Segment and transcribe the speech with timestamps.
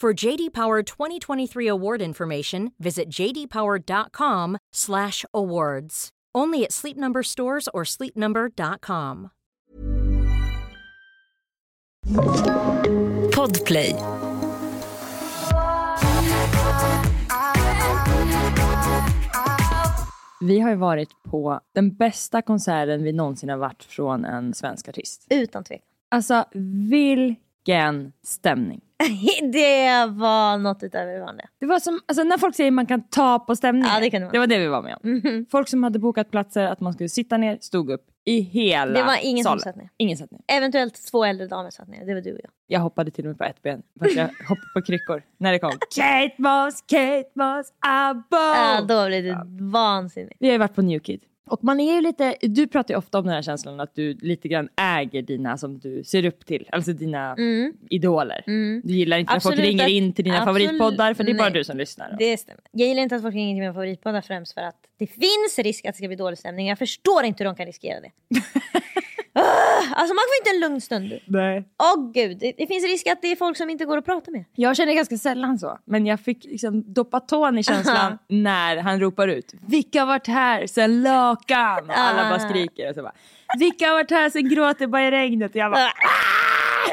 [0.00, 6.08] For JD Power 2023 award information, visit jdpower.com/awards.
[6.38, 9.28] Only at Sleep Number stores or sleepnumber.com.
[13.34, 13.94] Podplay.
[20.40, 24.88] Vi har ju varit på den bästa konserten vi någonsin har varit från en svensk
[24.88, 25.26] artist.
[25.30, 25.86] Utan tvekan.
[26.08, 26.44] Alltså
[26.90, 28.80] vilken stämning.
[29.52, 31.48] det var något utöver det vanliga.
[31.60, 33.90] Det var som alltså, när folk säger man kan ta på stämningen.
[33.94, 34.32] Ja, det kan det vara.
[34.32, 35.10] det var det vi var med om.
[35.10, 35.46] Mhm.
[35.50, 39.02] Folk som hade bokat platser att man skulle sitta ner, stod upp i hela Det
[39.02, 39.60] var ingen som salen.
[39.60, 39.88] satt ner.
[39.96, 40.40] Ingen satt ner.
[40.48, 42.06] Eventuellt två äldre damer satt ner.
[42.06, 42.50] Det var du och jag.
[42.66, 43.82] Jag hoppade till och med på ett ben.
[43.98, 45.70] För att jag hoppade på kryckor när det kom.
[45.96, 48.36] Kate Moss, Kate Moss, Abo!
[48.36, 50.36] Ja, då blev det vansinnigt.
[50.40, 51.20] Vi har ju varit på New Kid.
[51.50, 54.14] Och man är ju lite, du pratar ju ofta om den här känslan att du
[54.14, 57.36] lite grann äger dina som du ser upp till, alltså dina
[57.90, 58.42] idoler.
[58.84, 59.64] Du gillar inte när folk Mm.
[59.64, 61.52] Absolut ringer in till dina absolut- favoritpoddar för det är bara nej.
[61.52, 62.16] du som lyssnar.
[62.18, 62.60] Det stämmer.
[62.72, 65.84] Jag gillar inte att folk ringer till mina favoritpoddar främst för att det finns risk
[65.84, 66.68] att det ska bli dålig stämning.
[66.68, 68.10] Jag förstår inte hur de kan riskera det.
[69.80, 71.12] Ah, alltså man får inte en lugn stund.
[71.26, 71.64] Nej.
[71.82, 74.30] Åh gud, det, det finns risk att det är folk som inte går att prata
[74.30, 74.44] med.
[74.54, 79.00] Jag känner ganska sällan så, men jag fick liksom doppa tån i känslan när han
[79.00, 81.84] ropar ut Vilka har varit här sen lakan?
[81.90, 82.48] Och alla bara Ah.
[82.48, 83.12] skriker och så bara
[83.58, 85.50] Vilka har varit här sen gråter bara i regnet?
[85.50, 85.90] Och jag bara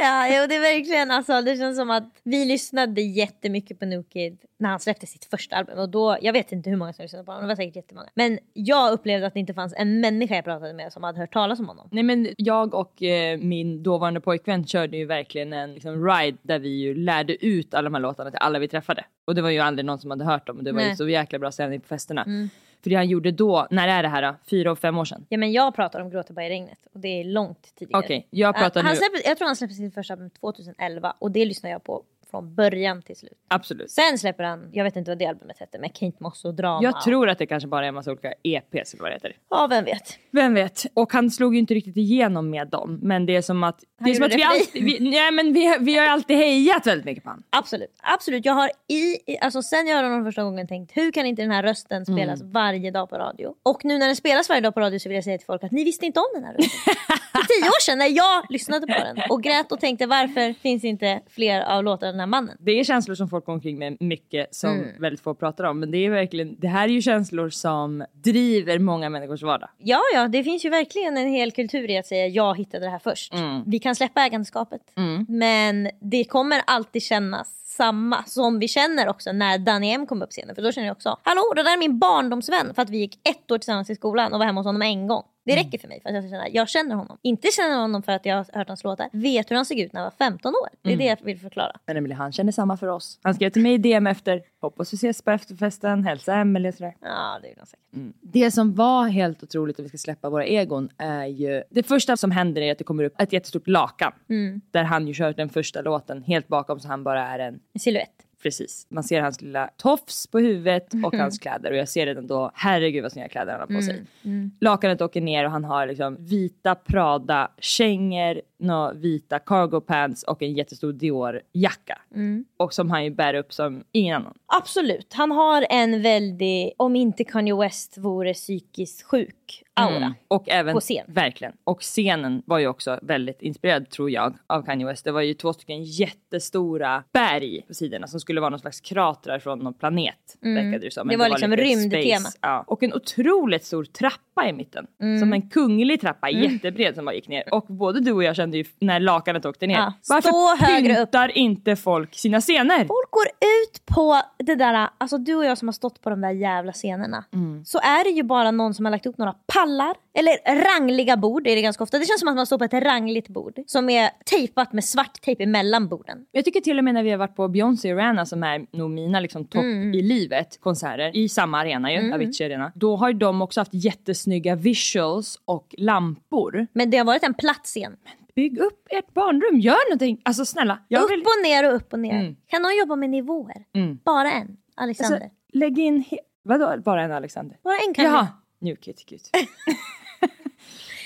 [0.01, 4.03] Ja, jo, det är verkligen alltså, det känns som att vi lyssnade jättemycket på New
[4.03, 7.03] Kid när han släppte sitt första album och då, jag vet inte hur många som
[7.03, 8.09] lyssnade på honom, det var säkert jättemånga.
[8.13, 11.33] Men jag upplevde att det inte fanns en människa jag pratade med som hade hört
[11.33, 11.89] talas om honom.
[11.91, 16.59] Nej men jag och eh, min dåvarande pojkvän körde ju verkligen en liksom, ride där
[16.59, 19.05] vi ju lärde ut alla de här låtarna till alla vi träffade.
[19.25, 20.95] Och det var ju aldrig någon som hade hört dem och det var ju Nej.
[20.95, 22.23] så jäkla bra stämning på festerna.
[22.23, 22.49] Mm.
[22.87, 24.35] För det han gjorde då, när är det här då?
[24.49, 25.25] Fyra och fem år sedan?
[25.29, 28.03] Ja men jag pratar om Gråter bara i regnet och det är långt tidigare.
[28.03, 31.13] Okej, jag pratar Uh, han nu- släppte, jag tror han släppte sitt första album 2011
[31.19, 33.33] och det lyssnade jag på från början till slut.
[33.47, 33.91] Absolut.
[33.91, 36.83] Sen släpper han, jag vet inte vad det albumet hette, med Kate Moss och drama.
[36.83, 39.35] Jag tror att det kanske bara är en massa olika EPs eller vad det heter.
[39.49, 40.19] Ja vem vet.
[40.31, 40.85] Vem vet?
[40.93, 42.99] Och han slog ju inte riktigt igenom med dem.
[43.01, 45.77] Men det är som att, det är som att vi, alltid, vi, nej, men vi,
[45.79, 47.43] vi har alltid hejat väldigt mycket på honom.
[47.49, 48.45] Absolut, absolut.
[48.45, 48.93] Jag har i,
[49.31, 52.05] i- alltså sen jag hörde honom första gången tänkt hur kan inte den här rösten
[52.05, 52.51] spelas Mm.
[52.53, 53.53] varje dag på radio?
[53.63, 55.63] Och nu när den spelas varje dag på radio så vill jag säga till folk
[55.63, 56.93] att ni visste inte om den här rösten.
[57.37, 60.83] För tio år sedan när jag lyssnade på den och grät och tänkte varför finns
[60.83, 62.57] inte fler av låtarna den här mannen?
[62.59, 65.01] Det är känslor som folk går omkring med mycket som Mm.
[65.01, 65.79] väldigt få pratar om.
[65.79, 69.69] Men det är verkligen, det här är ju känslor som driver många människors vardag.
[69.77, 72.89] Ja, ja, det finns ju verkligen en hel kultur i att säga jag hittade det
[72.91, 73.33] här först.
[73.33, 73.63] Mm.
[73.65, 74.81] Vi kan släppa ägandeskapet.
[75.27, 80.31] Men det kommer alltid kännas samma som vi känner också när Danny M kom upp
[80.31, 80.55] scenen.
[80.55, 83.19] För då känner jag också, hallå det där är min barndomsvän för att vi gick
[83.29, 85.23] ett år tillsammans i skolan och var hemma hos honom en gång.
[85.47, 85.65] Det Mm.
[85.65, 87.17] räcker för mig för att jag ska känna, jag känner honom.
[87.21, 89.09] Inte känner honom för att jag har hört hans låtar.
[89.11, 90.69] Vet hur han såg ut när jag var 15 år.
[90.81, 91.05] Det är Mm.
[91.05, 91.71] det jag vill förklara.
[91.85, 93.19] Men Emily han känner samma för oss.
[93.23, 96.73] Han skrev till mig i DM efter, hoppas vi ses på efterfesten, hälsa Emily och
[96.73, 96.95] sådär.
[97.01, 98.15] Ja, det är nog säkert.
[98.21, 102.17] Det som var helt otroligt om vi ska släppa våra egon är ju, det första
[102.17, 104.11] som händer är att det kommer upp ett jättestort lakan.
[104.29, 104.61] Mm.
[104.71, 107.79] Där han ju kör den första låten helt bakom så han bara är en En
[107.79, 108.09] silhuett.
[108.47, 108.87] Precis.
[108.89, 111.19] Man ser hans lilla tofs på huvudet och Mhm.
[111.19, 114.03] hans kläder och jag ser redan då, herregud vad snygga kläder han har på sig.
[114.25, 114.51] Mm.
[114.61, 120.41] Lakanet åker ner och han har liksom vita Prada kängor, några vita cargo pants och
[120.41, 122.01] en jättestor Dior-jacka.
[122.15, 122.45] Mm.
[122.57, 124.33] Och som han ju bär upp som ingen annan.
[124.45, 125.13] Absolut.
[125.13, 129.95] Han har en väldig, om inte Kanye West vore psykiskt sjuk, aura.
[129.97, 130.13] Mm.
[130.27, 131.05] Och även, På scen.
[131.07, 131.53] Verkligen.
[131.63, 135.03] Och scenen var ju också väldigt inspirerad tror jag av Kanye West.
[135.03, 139.39] Det var ju två stycken jättestora berg på sidorna som skulle vara någon slags kratrar
[139.39, 140.37] från någon planet.
[140.41, 141.09] verkade det som.
[141.09, 141.19] Mm.
[141.19, 142.29] Det var liksom rymdtema.
[142.41, 142.63] Ja.
[142.67, 144.87] Och en otroligt stor trappa i mitten.
[145.01, 145.19] Mm.
[145.19, 147.53] Som en kunglig trappa, jättebred som bara gick ner.
[147.53, 149.75] Och både du och jag kände ju när lakanet åkte ner.
[149.75, 149.93] Ja.
[150.09, 151.11] Varför Stå högre upp.
[151.17, 152.77] pyntar inte folk sina scener?
[152.77, 156.21] Folk går ut på det där, alltså du och jag som har stått på de
[156.21, 157.25] där jävla scenerna.
[157.33, 157.65] Mm.
[157.65, 161.47] Så är det ju bara någon som har lagt upp några pallar, eller rangliga bord
[161.47, 161.99] är det ganska ofta.
[161.99, 165.21] Det känns som att man står på ett rangligt bord som är tejpat med svart
[165.21, 166.25] tejp emellan borden.
[166.31, 168.89] Jag tycker till och med när vi har varit på Beyoncé Arena som är nog
[168.91, 169.93] mina liksom topp Mm.
[169.93, 172.71] i livet konserter i samma arena ju, Avicii Arena.
[172.75, 176.67] Då har de också haft jättesnygga visuals och lampor.
[176.73, 177.95] Men det har varit en platt scen.
[178.35, 180.21] Bygg upp ert barnrum, gör någonting!
[180.25, 180.73] Alltså snälla.
[180.73, 182.19] Upp vill, och ner och upp och ner.
[182.19, 182.35] Mm.
[182.47, 183.63] Kan någon jobba med nivåer?
[183.75, 183.99] Mm.
[184.05, 185.15] Bara en, Alexander.
[185.21, 187.57] alltså, lägg in, he- vadå bara en Alexander?
[187.63, 188.27] Bara en kan Jaha,
[188.59, 189.19] New Kid Gud.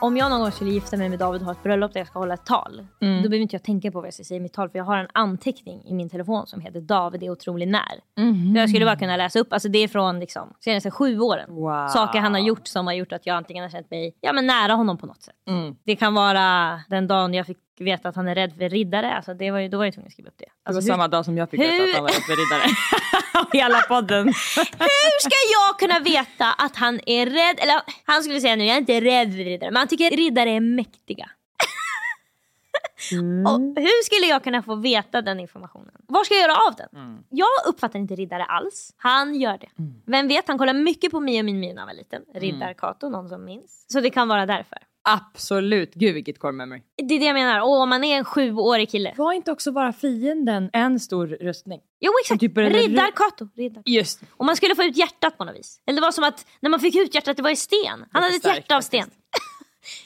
[0.00, 2.06] Om jag någon gång skulle gifta mig med David och ha ett bröllop där jag
[2.06, 2.86] ska hålla ett tal.
[3.00, 3.16] Mm.
[3.16, 4.70] Då behöver inte jag tänka på vad jag ska säga i mitt tal.
[4.70, 7.80] För jag har en anteckning i min telefon som heter David är otroligt när.
[8.52, 9.52] Så jag skulle bara kunna läsa upp.
[9.52, 11.54] Alltså det är från liksom, senaste sju åren.
[11.54, 11.88] Wow.
[11.88, 14.46] Saker han har gjort som har gjort att jag antingen har känt mig ja, men
[14.46, 15.34] nära honom på något sätt.
[15.48, 15.76] Mm.
[15.84, 19.14] Det kan vara den dagen jag fick veta att han är rädd för riddare.
[19.14, 20.44] Alltså det var ju, då var jag tvungen att skriva upp det.
[20.44, 22.24] Det var Alltså, hur, samma dag som jag fick hur- veta att han var rätt
[22.24, 22.76] för riddare.
[23.62, 24.26] Hela podden.
[24.78, 27.58] hur ska jag kunna veta att han är rädd?
[27.62, 29.70] Eller han skulle säga nu, jag är inte rädd för riddare.
[29.70, 31.30] Men han tycker riddare är mäktiga.
[33.12, 33.46] Mm.
[33.46, 35.90] Och hur skulle jag kunna få veta den informationen?
[36.08, 36.88] Var ska jag göra av den?
[37.02, 37.22] Mm.
[37.30, 38.94] Jag uppfattar inte riddare alls.
[38.96, 39.68] Han gör det.
[40.06, 42.22] Vem vet, han kollar mycket på Mia min Mia när han var liten.
[42.28, 42.40] Mm.
[42.42, 43.86] Riddar-Kato, någon som minns.
[43.88, 44.78] Så det kan vara därför.
[45.08, 46.82] Absolut, gud vilket core memory.
[47.08, 47.60] Det är det jag menar.
[47.60, 49.14] Och om man är en sjuårig kille.
[49.16, 51.80] Var inte också bara fienden en stor röstning?
[52.00, 53.48] Jo exakt, typ började- Riddar-Kato.
[53.56, 53.82] Riddar.
[53.86, 55.80] Just Och man skulle få ut hjärtat på något vis.
[55.86, 58.04] Eller det var som att när man fick ut hjärtat, det var i sten.
[58.12, 59.10] Han hade ett hjärta av sten.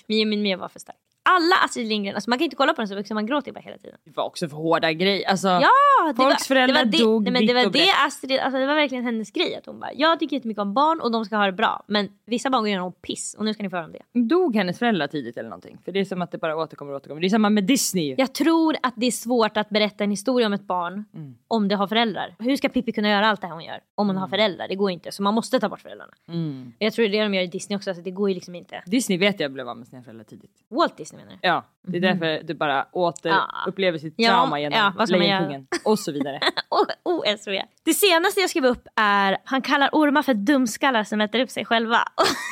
[0.06, 0.96] Mia min Mia var för stark.
[1.36, 3.52] Alla Astrid Lindgren, alltså man kan inte kolla på den så mycket så man gråter
[3.52, 3.96] bara hela tiden.
[4.04, 5.28] Det var också för hårda grejer.
[5.28, 5.68] Alltså, Ja,
[6.08, 7.90] det Folks var, föräldrar det var dog nej, men det var det.
[8.06, 9.54] Astrid, alltså det var verkligen hennes grej.
[9.54, 11.84] Att hon bara, jag tycker jättemycket om barn och de ska ha det bra.
[11.86, 14.20] Men vissa barn går igenom piss och nu ska ni få höra om det.
[14.20, 15.78] Dog hennes föräldrar tidigt eller någonting?
[15.84, 17.20] För det är som att det bara återkommer och återkommer.
[17.20, 18.14] Det är samma med Disney.
[18.18, 21.34] Jag tror att det är svårt att berätta en historia om ett barn Mm.
[21.48, 22.34] om det har föräldrar.
[22.38, 24.68] Hur ska Pippi kunna göra allt det här hon gör om hon har föräldrar?
[24.68, 25.12] Det går inte.
[25.12, 26.12] Så man måste ta bort föräldrarna.
[26.28, 26.72] Mm.
[26.78, 28.54] Jag tror det är det de gör i Disney också, så det går ju liksom
[28.54, 28.82] inte.
[28.86, 30.50] Disney vet jag blev av med sina föräldrar tidigt.
[30.70, 31.38] Walt Disney menar du?
[31.48, 33.50] Ja, det är därför du bara åter Ja.
[33.66, 35.04] upplever sitt trauma genom ja?
[35.04, 36.40] Lejonkungen och så vidare.
[36.70, 37.50] Oh, OSV.
[37.84, 41.64] Det senaste jag skrev upp är, han kallar ormar för dumskallar som äter upp sig
[41.64, 41.98] själva.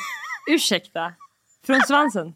[0.50, 1.12] Ursäkta?
[1.67, 2.35] Från svansen?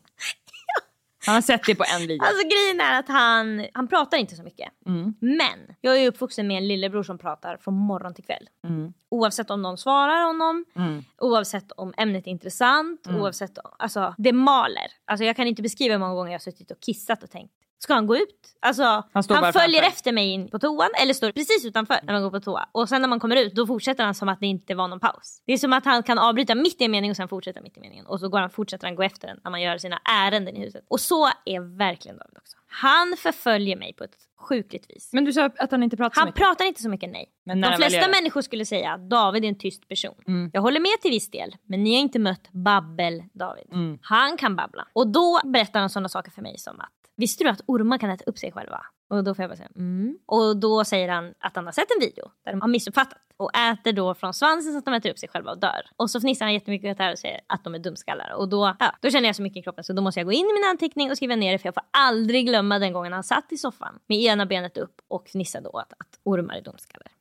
[1.26, 2.24] Han har sett det på en video.
[2.24, 4.68] Alltså grejen är att han, han pratar inte så mycket.
[4.86, 5.14] Mm.
[5.20, 8.48] Men jag är uppvuxen med en lillebror som pratar från morgon till kväll.
[8.64, 8.92] Mm.
[9.08, 11.04] Oavsett om någon svarar honom, Mm.
[11.18, 14.86] oavsett om ämnet är intressant, oavsett om, alltså det maler.
[15.04, 17.54] Alltså jag kan inte beskriva hur många gånger jag har suttit och kissat och tänkt
[17.82, 18.56] Ska han gå ut?
[18.60, 19.82] Alltså, Han han, följer framför.
[19.82, 22.68] efter mig in på toan eller står precis utanför när man går på toa.
[22.72, 25.00] Och sen när man kommer ut då fortsätter han som att det inte var någon
[25.00, 25.42] paus.
[25.46, 27.76] Det är som att han kan avbryta mitt i en mening och sen fortsätta mitt
[27.76, 28.06] i meningen.
[28.06, 30.60] Och så går han, fortsätter han gå efter den när man gör sina ärenden i
[30.60, 30.84] huset.
[30.88, 32.56] Och så är verkligen David också.
[32.66, 35.10] Han förföljer mig på ett sjukligt vis.
[35.12, 36.38] Men du sa att han inte pratar så Han mycket.
[36.42, 37.28] pratar inte så mycket nej.
[37.44, 40.14] Men när De han flesta människor skulle säga att David är en tyst person.
[40.26, 40.50] Mm.
[40.52, 43.72] Jag håller med till viss del, men ni har inte mött Babbel-David.
[43.72, 43.98] Mm.
[44.02, 44.88] Han kan babbla.
[44.92, 48.10] Och då berättar han sådana saker för mig som att Visste du att ormar kan
[48.10, 48.80] äta upp sig själva?
[49.10, 50.18] Och då får jag bara säga mm.
[50.26, 53.56] Och då säger han att han har sett en video där de har missuppfattat och
[53.56, 55.82] äter då från svansen så att de äter upp sig själva och dör.
[55.96, 58.32] Och så fnissar han jättemycket åt det här och säger att de är dumskallar.
[58.36, 60.32] Och då, ja, då känner jag så mycket i kroppen så då måste jag gå
[60.32, 63.12] in i min anteckning och skriva ner det för jag får aldrig glömma den gången
[63.12, 67.12] han satt i soffan med ena benet upp och fnissade åt att ormar är dumskallar.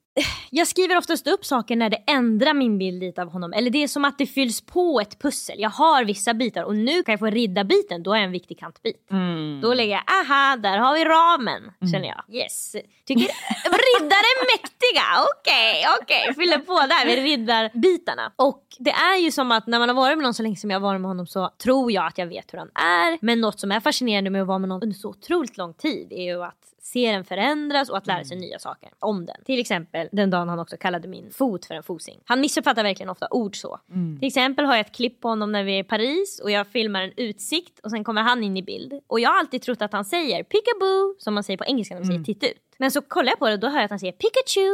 [0.50, 3.54] Jag skriver oftast upp saker när det ändrar min bild lite av honom.
[3.54, 5.56] Eller det är som att det fylls på ett pussel.
[5.60, 8.04] Jag har vissa bitar och nu kan jag få riddarbiten.
[8.04, 9.12] Då har jag en viktig kantbit.
[9.12, 9.62] Mm.
[9.62, 11.72] Då lägger jag, aha, där har vi ramen.
[11.92, 12.36] Känner jag.
[12.36, 12.76] Yes.
[13.06, 13.22] Tycker
[13.64, 15.04] riddare är mäktiga.
[15.38, 16.34] Okej, okej.
[16.36, 18.32] Fyller på där med riddarbitarna.
[18.36, 20.70] Och det är ju som att när man har varit med någon så länge som
[20.70, 23.18] jag har varit med honom så tror jag att jag vet hur han är.
[23.22, 26.08] Men något som är fascinerande med att vara med någon under så otroligt lång tid
[26.12, 29.36] är ju att se den förändras och att lära sig nya saker om den.
[29.46, 32.20] Till exempel den dagen han också kallade min fot för en fosing.
[32.26, 33.80] Han missuppfattar verkligen ofta ord så.
[34.20, 36.68] Till exempel har jag ett klipp på honom när vi är i Paris och jag
[36.68, 38.94] filmar en utsikt och sen kommer han in i bild.
[39.08, 42.02] Och jag har alltid trott att han säger peekaboo som man säger på engelska när
[42.02, 42.71] man säger titta ut.
[42.82, 44.70] Men så kollar jag på det och då hör jag att han säger Pikachu.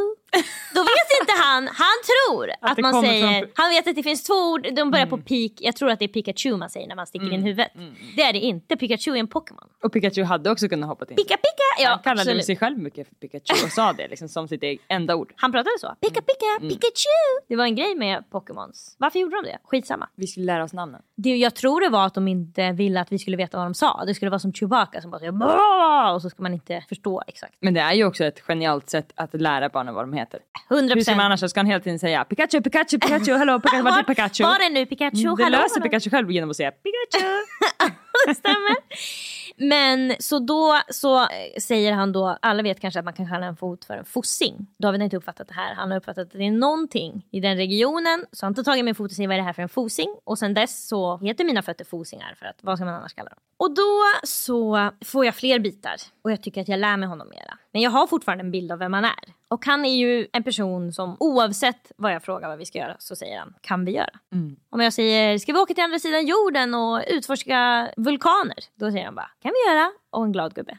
[0.76, 4.04] Då vet inte han, han tror att, det man säger, från- han vet att det
[4.04, 6.88] finns två ord, de börjar på peak, jag tror att det är Pikachu man säger
[6.88, 7.72] när man sticker in huvudet.
[8.16, 9.70] Det är det inte, Pikachu är en Pokémon.
[9.84, 11.16] Och Pikachu hade också kunnat hoppa in.
[11.16, 11.84] Pika pika!
[11.84, 12.46] Ja, Han kallade absolut.
[12.46, 15.34] sig själv mycket för Pikachu och sa det liksom som sitt enda ord.
[15.36, 15.96] Han pratade så.
[16.02, 17.20] Pika pika, Pikachu!
[17.48, 18.96] Det var en grej med Pokémons.
[18.98, 19.58] Varför gjorde de det?
[19.64, 20.10] Skitsamma.
[20.16, 21.02] Vi skulle lära oss namnen.
[21.16, 23.74] Det, jag tror det var att de inte ville att vi skulle veta vad de
[23.74, 24.04] sa.
[24.08, 27.54] Det skulle vara som Chewbacca som bara säger och så ska man inte förstå exakt.
[27.60, 30.40] Men det är ju också ett genialt sätt att lära barnen vad de heter.
[30.70, 33.82] 100 Hur ska man annars ska han hela tiden säga Pikachu, Pikachu, Pikachu, hallå Pikachu,
[33.84, 34.44] vart är Pikachu?
[34.44, 35.22] Var är nu Pikachu?
[35.24, 35.84] Mm, Det Hallå, löser hallå.
[35.84, 37.26] Pikachu själv genom att säga Pikachu.
[38.36, 38.76] Stämmer.
[39.60, 41.28] Men så då så eh,
[41.62, 44.68] säger han då, alla vet kanske att man kan kalla en fot för en fossing.
[44.80, 45.74] David har inte uppfattat det här.
[45.76, 48.26] Han har uppfattat att det är någonting i den regionen.
[48.32, 49.70] Så han tar tag i min fot och säger vad är det här för en
[49.70, 50.16] fosing?
[50.24, 53.30] Och sen dess så heter mina fötter fosingar för att vad ska man annars kalla
[53.30, 53.40] dem?
[53.58, 57.30] Och då så får jag fler bitar och jag tycker att jag lär mig honom
[57.30, 57.58] mera.
[57.78, 59.24] Men jag har fortfarande en bild av vem han är.
[59.50, 62.96] Och han är ju en person som oavsett vad jag frågar vad vi ska göra
[63.00, 64.10] så säger han kan vi göra.
[64.70, 68.58] Om jag säger ska vi åka till andra sidan jorden och utforska vulkaner?
[68.76, 70.78] Då säger han bara kan vi göra och en glad gubbe.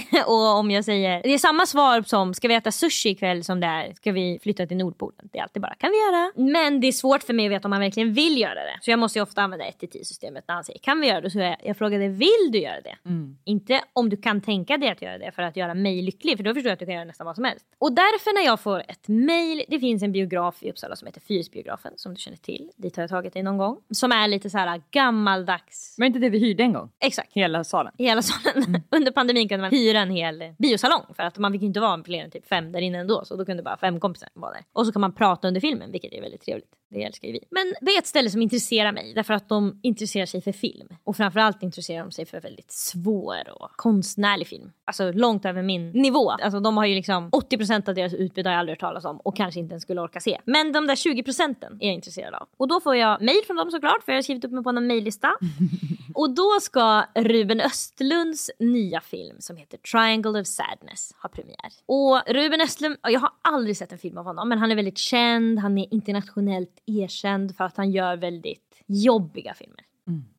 [0.26, 3.60] och om jag säger, det är samma svar som ska vi äta sushi ikväll som
[3.60, 5.28] det är ska vi flytta till Nordpolen?
[5.32, 6.32] Det är alltid bara kan vi göra?
[6.52, 8.78] Men det är svårt för mig att veta om han verkligen vill göra det.
[8.80, 11.30] Så jag måste ju ofta använda 1-10 systemet när han säger kan vi göra det?
[11.30, 12.96] Så jag, jag frågade vill du göra det?
[13.44, 16.44] Inte om du kan tänka dig att göra det för att göra mig lycklig för
[16.44, 17.66] då förstår jag att du kan göra nästan vad som helst.
[17.78, 21.20] Och därför när jag får ett mail, det finns en biograf i Uppsala som heter
[21.20, 22.70] Fyrisbiografen som du känner till.
[22.76, 23.76] Dit har jag tagit dig någon gång.
[23.90, 25.94] Som är lite så här gammaldags.
[25.98, 26.90] Men inte det vi hyrde en gång?
[27.00, 27.32] Exakt.
[27.32, 27.92] Hela salen.
[27.98, 28.69] Hela salen.
[28.90, 32.04] Under pandemin kunde man hyra en hel biosalong för att man fick ju inte vara
[32.04, 34.64] fler än typ fem där inne ändå så då kunde bara fem kompisar vara där.
[34.72, 36.79] Och så kan man prata under filmen vilket är väldigt trevligt.
[36.90, 37.44] Det älskar ju vi.
[37.50, 40.88] Men det är ett ställe som intresserar mig därför att de intresserar sig för film.
[41.04, 44.72] Och framförallt intresserar de sig för väldigt svår och konstnärlig film.
[44.84, 46.30] Alltså långt över min nivå.
[46.30, 49.16] Alltså de har ju liksom 80% av deras utbud har jag aldrig hört talas om
[49.16, 50.40] och kanske inte ens skulle orka se.
[50.44, 52.48] Men de där 20 procenten är jag intresserad av.
[52.56, 54.70] Och då får jag mail från dem såklart för jag har skrivit upp mig på
[54.70, 55.32] en maillista.
[56.14, 61.72] Och då ska Ruben Östlunds nya film som heter Triangle of Sadness ha premiär.
[61.86, 64.98] Och Ruben Östlund, jag har aldrig sett en film av honom men han är väldigt
[64.98, 69.84] känd, han är internationellt erkänd för att han gör väldigt jobbiga filmer.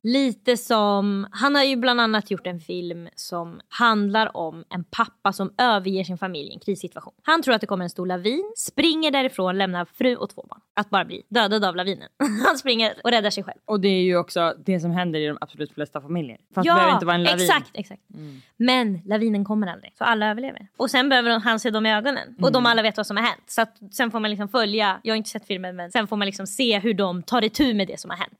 [0.02, 5.32] Lite som, han har ju bland annat gjort en film som handlar om en pappa
[5.32, 7.14] som överger sin familj i en krissituation.
[7.22, 10.60] Han tror att det kommer en stor lavin, springer därifrån, lämnar fru och två barn.
[10.74, 12.08] Att bara bli dödad av lavinen.
[12.46, 13.58] Han springer och räddar sig själv.
[13.64, 16.38] Och det är ju också det som händer i de absolut flesta familjer.
[16.54, 17.44] Fast det behöver inte vara en lavin.
[17.44, 18.02] Exakt, exakt.
[18.56, 19.92] Men lavinen kommer aldrig.
[19.98, 20.68] Så alla överlever.
[20.76, 22.36] Och sen behöver han se dem i ögonen.
[22.42, 23.42] Och de alla vet vad som har hänt.
[23.46, 26.16] Så att sen får man liksom följa, jag har inte sett filmen men sen får
[26.16, 28.32] man liksom se hur de tar itu med det som har hänt.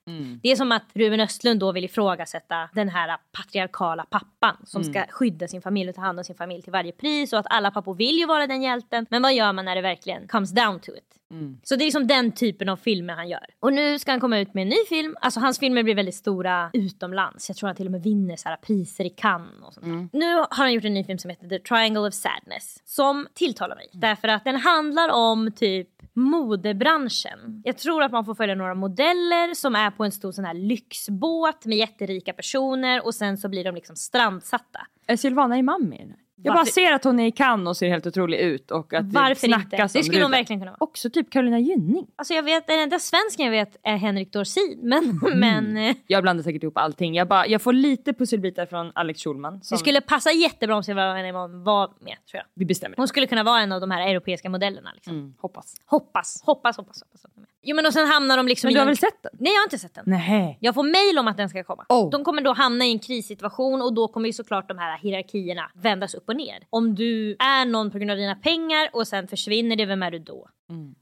[0.43, 5.05] Det är som att Ruben Östlund då vill ifrågasätta den här patriarkala pappan som ska
[5.11, 7.71] skydda sin familj och ta hand om sin familj till varje pris och att alla
[7.71, 9.07] pappor vill ju vara den hjälten.
[9.11, 11.19] Men vad gör man när det verkligen comes down to it?
[11.63, 13.47] Så det är liksom den typen av filmer han gör.
[13.61, 15.17] Och nu ska han komma ut med en ny film.
[15.21, 17.49] Alltså hans filmer blir väldigt stora utomlands.
[17.49, 20.19] Jag tror han till och med vinner så här priser i Cannes och sånt där.
[20.19, 22.83] Nu har han gjort en ny film som heter The Triangle of Sadness.
[22.85, 23.89] Som tilltalar mig.
[23.93, 27.63] Därför att den handlar om typ modebranschen.
[27.65, 30.55] Jag tror att man får följa några modeller som är på en stor sån här
[30.55, 34.87] lyxbåt med jätterika personer och sen så blir de liksom strandsatta.
[35.07, 36.15] Är Silvana Imam i
[36.45, 38.93] jag bara Varför- ser att hon är i Cannes och ser helt otrolig ut och
[38.95, 39.67] att det Varför inte?
[39.69, 40.79] snackas Det skulle hon verkligen kunna vara.
[40.81, 42.07] Också typ Carolina Gynning.
[42.17, 44.79] Alltså jag vet, den enda svensken jag vet är Henrik Dorsin.
[44.83, 47.15] Men, men eh, Jag blandar säkert ihop allting.
[47.15, 49.63] Jag, bara, jag får lite pusselbitar från Alex Schulman.
[49.63, 52.45] Som det skulle passa jättebra om Silvana Imam var med tror jag.
[52.55, 52.97] Vi bestämmer.
[52.97, 54.91] Hon skulle kunna vara en av de här europeiska modellerna.
[54.95, 55.15] Liksom.
[55.15, 55.75] Mm, hoppas.
[55.87, 57.03] Hoppas, hoppas, hoppas.
[57.03, 57.37] hoppas.
[57.37, 57.47] med.
[57.65, 59.33] Jo men och sen hamnar de liksom Men du har väl sett den?
[59.39, 60.05] Nej jag har inte sett den.
[60.07, 60.59] Nej.
[60.61, 61.87] Jag får mail om att den ska komma.
[61.89, 62.11] Oh.
[62.11, 65.71] De kommer då hamna i en krissituation och då kommer ju såklart de här hierarkierna
[65.75, 66.67] vändas upp och ner.
[66.71, 70.11] Om du är någon på grund av dina pengar och sen försvinner det, vem är
[70.11, 70.49] du då?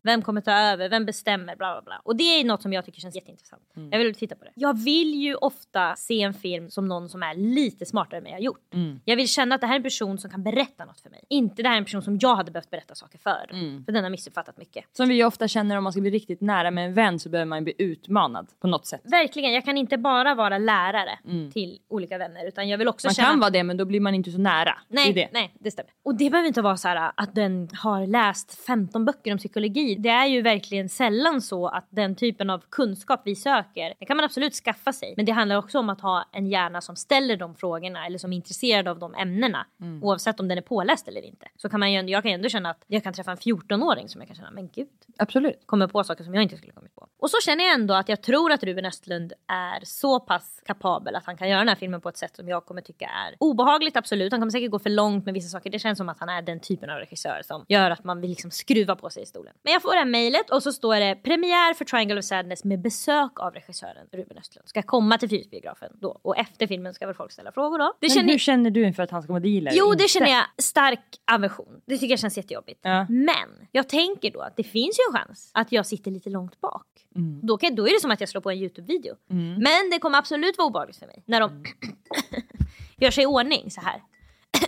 [0.02, 0.88] Vem kommer ta över?
[0.88, 1.56] Vem bestämmer?
[1.56, 2.00] Bla bla bla.
[2.04, 3.62] Och det är något som jag tycker känns jätteintressant.
[3.90, 4.52] Jag vill titta på det.
[4.54, 8.32] Jag vill ju ofta se en film som någon som är lite smartare än mig
[8.32, 8.74] har gjort.
[9.04, 11.24] Jag vill känna att det här är en person som kan berätta något för mig.
[11.28, 13.46] Inte det här är en person som jag hade behövt berätta saker för.
[13.84, 14.84] För den har missuppfattat mycket.
[14.92, 17.48] Som vi ofta känner om man ska bli riktigt nära med en vän så behöver
[17.48, 19.00] man bli utmanad på något sätt.
[19.04, 21.18] Verkligen, jag kan inte bara vara lärare
[21.52, 23.28] till olika vänner utan jag vill också Man känna...
[23.28, 24.78] kan vara det men då blir man inte så nära.
[24.88, 25.28] Nej, det.
[25.32, 25.92] nej, det stämmer.
[26.02, 29.59] Och det behöver inte vara så här att den har läst 15 böcker om psykologi
[29.60, 34.06] psykologi, det är ju verkligen sällan så att den typen av kunskap vi söker, det
[34.06, 35.14] kan man absolut skaffa sig.
[35.16, 38.32] Men det handlar också om att ha en hjärna som ställer de frågorna eller som
[38.32, 39.66] är intresserad av de ämnena.
[39.80, 40.04] Mm.
[40.04, 41.46] Oavsett om den är påläst eller inte.
[41.56, 44.08] Så kan man ju, jag kan ju ändå känna att jag kan träffa en 14-åring
[44.08, 44.88] som jag kan känna, men gud,
[45.18, 45.66] Absolut.
[45.66, 47.08] kommer på saker som jag inte skulle kommit på.
[47.18, 51.16] Och så känner jag ändå att jag tror att Ruben Östlund är så pass kapabel
[51.16, 53.34] att han kan göra den här filmen på ett sätt som jag kommer tycka är
[53.38, 54.32] obehagligt, absolut.
[54.32, 55.70] Han kommer säkert gå för långt med vissa saker.
[55.70, 58.30] Det känns som att han är den typen av regissör som gör att man vill
[58.30, 59.49] liksom skruva på sig i stolen.
[59.62, 62.64] Men jag får det här mejlet och så står det premiär för Triangle of Sadness
[62.64, 64.68] med besök av regissören Ruben Östlund.
[64.68, 67.84] Ska komma till Fyrhjulsbiografen då och efter filmen ska väl folk ställa frågor då.
[68.00, 69.72] Det Men känner hur känner du inför att han ska vara dealer?
[69.74, 70.08] Jo, det Inte?
[70.08, 71.00] känner jag stark
[71.32, 71.80] aversion.
[71.86, 72.80] Det tycker jag känns jättejobbigt.
[72.82, 73.06] Ja.
[73.08, 76.60] Men jag tänker då att det finns ju en chans att jag sitter lite långt
[76.60, 76.86] bak.
[77.16, 77.40] Mm.
[77.42, 79.14] Då, kan, då är det som att jag slår på en YouTube-video.
[79.58, 81.62] Men det kommer absolut vara obehagligt för mig när de Mm.
[82.98, 84.02] gör sig i ordning så här.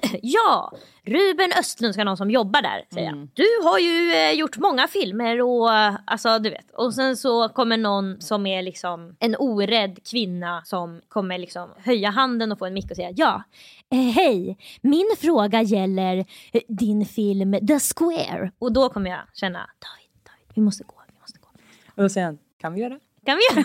[0.22, 0.72] ja,
[1.04, 3.30] Ruben Östlund ska någon som jobbar där säger Mm.
[3.34, 5.70] Du har ju eh, gjort många filmer och
[6.04, 6.70] alltså du vet.
[6.70, 12.10] Och sen så kommer någon som är liksom en orädd kvinna som kommer liksom höja
[12.10, 13.42] handen och få en mick och säga ja.
[13.90, 16.16] Eh, Hej, min fråga gäller
[16.52, 18.50] eh, din film The Square.
[18.58, 21.48] Och då kommer jag känna David, David, vi måste gå, vi måste gå.
[21.94, 22.98] Och då säger han, kan vi göra?
[23.26, 23.64] Kan vi göra?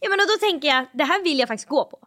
[0.00, 1.98] ja men och då tänker jag, det här vill jag faktiskt gå på.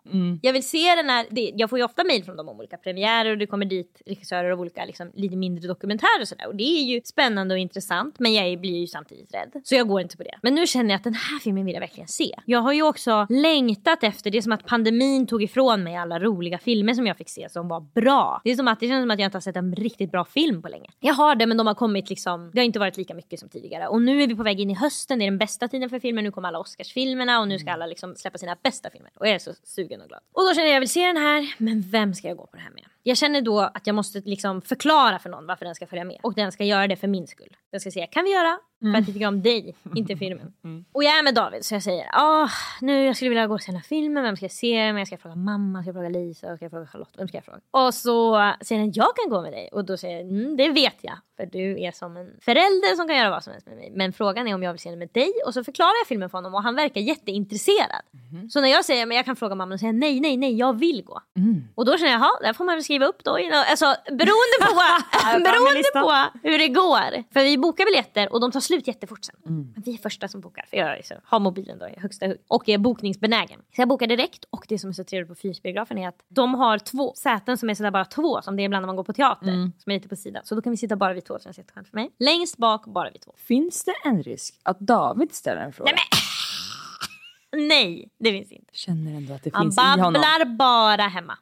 [0.42, 2.78] Jag vill se den här, det, jag får ju ofta mejl från dem om olika
[2.78, 6.48] premiärer och det kommer dit regissörer av olika liksom, lite mindre dokumentärer och sådär.
[6.48, 9.62] Och det är ju spännande och intressant men jag blir ju samtidigt rädd.
[9.64, 10.40] Så jag går inte på det.
[10.42, 12.36] Men nu känner jag att den här filmen vill jag verkligen se.
[12.46, 16.20] Jag har ju också längtat efter, det är som att pandemin tog ifrån mig alla
[16.20, 18.42] roliga filmer som jag fick se som var bra.
[18.44, 20.26] Det är som att det känns som att jag inte har sett en riktigt bra
[20.26, 20.90] film på länge.
[21.00, 23.50] Jag har det men de har kommit liksom, det har inte varit lika mycket som
[23.50, 23.88] tidigare.
[23.88, 26.00] Och nu är vi på väg in i hösten, det är den bästa tiden för
[26.00, 26.22] filmer.
[26.22, 29.12] Nu kommer alla Oscarsfilmerna och nu ska alla liksom släppa sina bästa filmer.
[29.16, 30.22] Och jag är så sugen och glad.
[30.34, 32.58] Och då känner jag, jag vill se den här, men vem ska jag gå på
[32.58, 32.84] det här med?
[33.04, 36.18] Jag känner då att jag måste liksom förklara för någon varför den ska följa med.
[36.24, 37.58] Och den ska göra det för min skull.
[37.72, 38.60] Den ska säga, kan vi göra?
[38.82, 40.54] För att jag tycker om dig, inte filmen.
[40.92, 42.50] Och jag är med David så jag säger, ah,
[42.82, 44.76] nu jag skulle vilja gå och se den här filmen, vem ska jag se?
[44.94, 47.38] Men jag ska fråga mamma, ska jag fråga Lisa, ska jag fråga Charlotte, vem ska
[47.38, 47.60] jag fråga?
[47.72, 49.70] Och så säger den, jag kan gå med dig.
[49.72, 51.18] Och då säger jag, mm, det vet jag.
[51.38, 53.92] För du är som en förälder som kan göra vad som helst med mig.
[53.96, 55.32] Men frågan är om jag vill se den med dig.
[55.46, 58.02] Och så förklarar jag filmen för honom och han verkar jätteintresserad.
[58.50, 60.80] Så när jag säger, men jag kan fråga mamma och säga nej, nej, nej, jag
[60.80, 61.22] vill gå.
[61.76, 63.32] Och då känner jag, jaha, där får man väl skriva upp då.
[63.70, 64.74] Alltså beroende på,
[65.44, 67.34] beroende på hur det går.
[67.34, 69.36] För vi bokar biljetter och de tar slut jättefort sen.
[69.44, 70.66] Men vi är första som bokar.
[70.70, 72.38] För jag så, har mobilen då i högsta hugg.
[72.48, 73.60] Och är bokningsbenägen.
[73.76, 74.46] Så jag bokar direkt.
[74.50, 77.70] Och det som är så trevligt på Fyrhjulsbiografen är att de har två säten som
[77.70, 78.42] är sådär bara två.
[78.42, 79.72] Som det är ibland när man går på teater.
[79.78, 80.42] Som är lite på sidan.
[80.46, 81.40] Så då kan vi sitta bara vi två.
[81.40, 82.10] Så det är jätteskönt för mig.
[82.20, 83.34] Längst bak bara vi två.
[83.38, 85.92] Finns det en risk att David ställer en fråga?
[85.92, 86.22] Nej,
[87.58, 88.74] Nej, det finns inte.
[88.74, 90.14] Känner ändå att det Han finns i honom.
[90.14, 91.38] babblar bara hemma.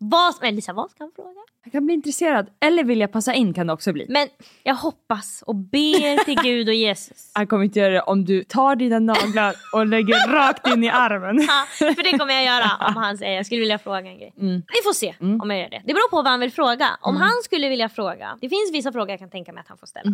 [0.00, 1.40] Vad, men Lisa, vad ska han fråga?
[1.64, 2.46] Jag kan bli intresserad.
[2.60, 4.06] Eller vill jag passa in kan det också bli.
[4.08, 4.28] Men
[4.62, 7.30] jag hoppas och ber till Gud och Jesus.
[7.34, 10.88] Han kommer inte göra det om du tar dina naglar och lägger rakt in i
[10.88, 11.36] armen.
[11.48, 11.64] Ja,
[11.94, 14.32] för det kommer jag göra om han säger jag skulle vilja fråga en grej.
[14.36, 15.82] Vi får se om jag gör det.
[15.86, 16.88] Det beror på vad han vill fråga.
[17.00, 19.78] Om han skulle vilja fråga, det finns vissa frågor jag kan tänka mig att han
[19.78, 20.10] får ställa.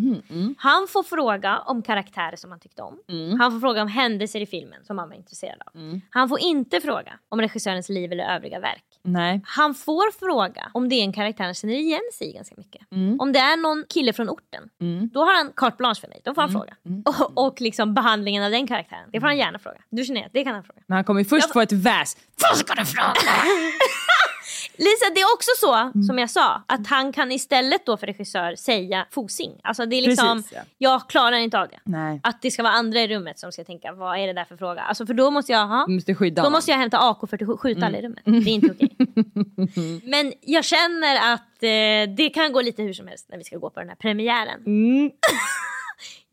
[0.59, 2.99] Han får fråga om karaktärer som han tyckte om.
[3.41, 5.32] Han får fråga om händelser i filmen som han var intresserad
[5.67, 6.01] av.
[6.11, 8.85] Han får inte fråga om regissörens liv eller övriga verk.
[9.03, 9.41] Nej.
[9.45, 12.83] Han får fråga om det är en karaktär han känner igen sig i ganska mycket.
[13.19, 14.63] Om det är någon kille från orten,
[15.13, 16.21] då har han carte blanche för mig.
[16.25, 16.77] Då får han fråga.
[17.05, 19.79] Och, och liksom behandlingen av den karaktären, det får han gärna fråga.
[19.91, 20.81] Du känner att det kan han fråga.
[20.87, 22.17] Men han kommer ju först få ett väs.
[22.43, 23.13] Vad ska du fråga?
[24.77, 28.55] Lisa, det är också så som jag sa, att han kan istället då för regissör
[28.55, 29.61] säga fosing.
[29.65, 30.63] Alltså det är liksom, Precis, ja.
[30.79, 31.79] jag klarar inte av det.
[31.85, 32.21] Nej.
[32.23, 34.57] Att det ska vara andra i rummet som ska tänka, vad är det där för
[34.57, 34.81] fråga?
[34.81, 36.53] Alltså för då måste jag, ha, måste skydda då honom.
[36.53, 38.23] måste jag hämta AK47 och skjuta alla i rummet.
[38.25, 38.97] Det är inte okej.
[40.11, 43.59] Men jag känner att eh, det kan gå lite hur som helst när vi ska
[43.59, 44.61] gå på den här premiären.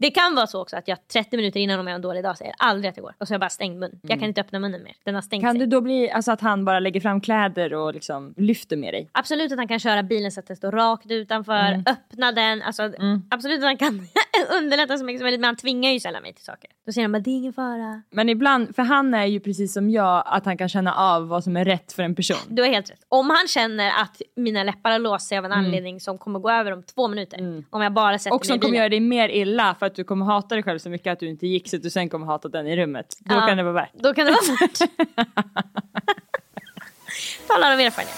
[0.02, 2.24] Det kan vara så också att jag 30 minuter innan om jag har en dålig
[2.24, 3.14] dag säger aldrig att jag går.
[3.18, 4.00] Och så har jag bara stängd mun.
[4.02, 4.94] Jag kan inte öppna munnen mer.
[5.04, 5.60] Den har stängt Kan sig.
[5.60, 9.10] det då bli alltså, att han bara lägger fram kläder och liksom lyfter med dig?
[9.12, 12.62] Absolut att han kan köra bilen så att den står rakt utanför, öppna den.
[12.62, 12.92] Alltså,
[13.30, 14.08] Absolut att han kan
[14.58, 16.70] underlätta så mycket som möjligt men han tvingar ju sällan mig till saker.
[16.86, 18.02] Då säger han bara det är ingen fara.
[18.10, 21.44] Men ibland, för han är ju precis som jag, att han kan känna av vad
[21.44, 22.38] som är rätt för en person.
[22.48, 23.00] Du har helt rätt.
[23.10, 26.52] Om han känner att mina läppar har låst sig av en anledning som kommer gå
[26.52, 27.64] över om två minuter.
[27.70, 28.78] Om jag bara sätter Och mig i som kommer bilen.
[28.78, 31.30] göra dig mer illa för att du kommer hata dig själv så mycket att du
[31.30, 33.06] inte gick så att du sen kommer hata den i rummet.
[33.20, 33.48] Då Ja.
[33.48, 33.92] kan det vara värt.
[33.94, 34.80] Då kan det vara värt.
[37.48, 38.16] Talar av erfarenhet.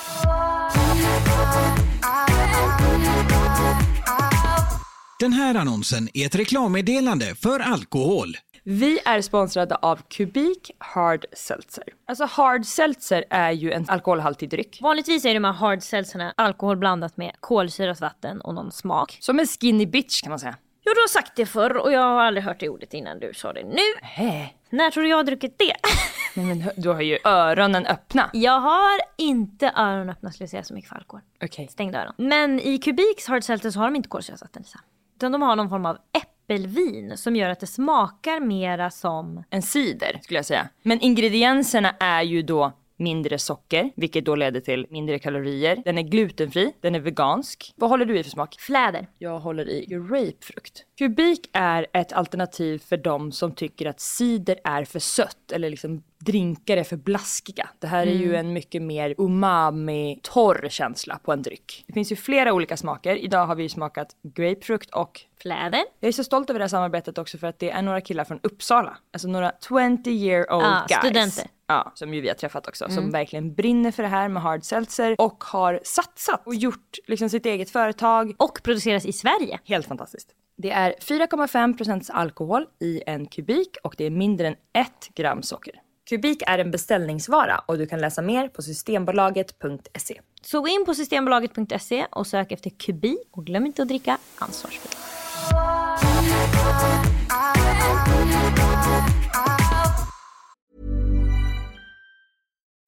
[5.20, 8.28] Den här annonsen är ett reklammeddelande för alkohol.
[8.64, 11.84] Vi är sponsrade av Kubik Hard Seltzer.
[12.08, 14.80] Alltså Hard Seltzer är ju en alkoholhaltig dryck.
[14.82, 19.18] Vanligtvis är de här hard seltzerna alkohol blandat med kolsyrat vatten och någon smak.
[19.22, 20.56] Som en skinny bitch kan man säga.
[20.92, 23.34] Jo, du har sagt det förr och jag har aldrig hört det ordet innan du
[23.34, 23.82] sa det nu.
[24.02, 24.50] Hä?
[24.70, 25.74] När tror du jag har druckit det?
[26.36, 28.30] Nej, men du har ju öronen öppna.
[28.34, 31.22] jag har inte öronen öppna skulle jag säga så mycket för alkohol.
[31.44, 31.68] Okej.
[31.68, 32.14] Stängda öron.
[32.18, 34.80] Men i Kubiks hard seltzer så har de inte kolsyrasatten Lisa.
[35.16, 39.44] Utan de har någon form av äppelvin som gör att det smakar mera som...
[39.50, 40.68] En cider skulle jag säga.
[40.84, 45.82] Men ingredienserna är ju då mindre socker, vilket då leder till mindre kalorier.
[45.86, 47.74] Den är glutenfri, den är vegansk.
[47.76, 48.56] Vad håller du i för smak?
[48.60, 49.08] Fläder.
[49.18, 50.86] Jag håller i grapefrukt.
[50.98, 56.04] Kubik är ett alternativ för de som tycker att cider är för sött eller liksom
[56.20, 57.70] drinkar är för blaskiga.
[57.80, 61.84] Det här är ju en mycket mer umami-torr känsla på en dryck.
[61.88, 63.16] Det finns ju flera olika smaker.
[63.16, 65.84] Idag har vi ju smakat grapefrukt och Fläder.
[66.00, 68.24] jag är så stolt över det här samarbetet också för att det är några killar
[68.24, 68.98] från Uppsala.
[69.14, 71.00] Alltså några 20 year old Ja, guys.
[71.00, 71.52] studenter.
[71.72, 72.90] Ja, som ju vi har träffat också.
[72.90, 77.30] Som verkligen brinner för det här med hard seltzer och har satsat och gjort liksom
[77.30, 78.36] sitt eget företag.
[78.38, 79.60] Och produceras i Sverige.
[79.66, 80.30] Helt fantastiskt.
[80.58, 85.74] Det är 4,5% alkohol i en kubik och det är mindre än 1 gram socker.
[86.10, 90.22] Kubik är en beställningsvara och du kan läsa mer på systembolaget.se.
[90.42, 94.98] Så gå in på systembolaget.se och sök efter Kubi och glöm inte att dricka ansvarsfullt.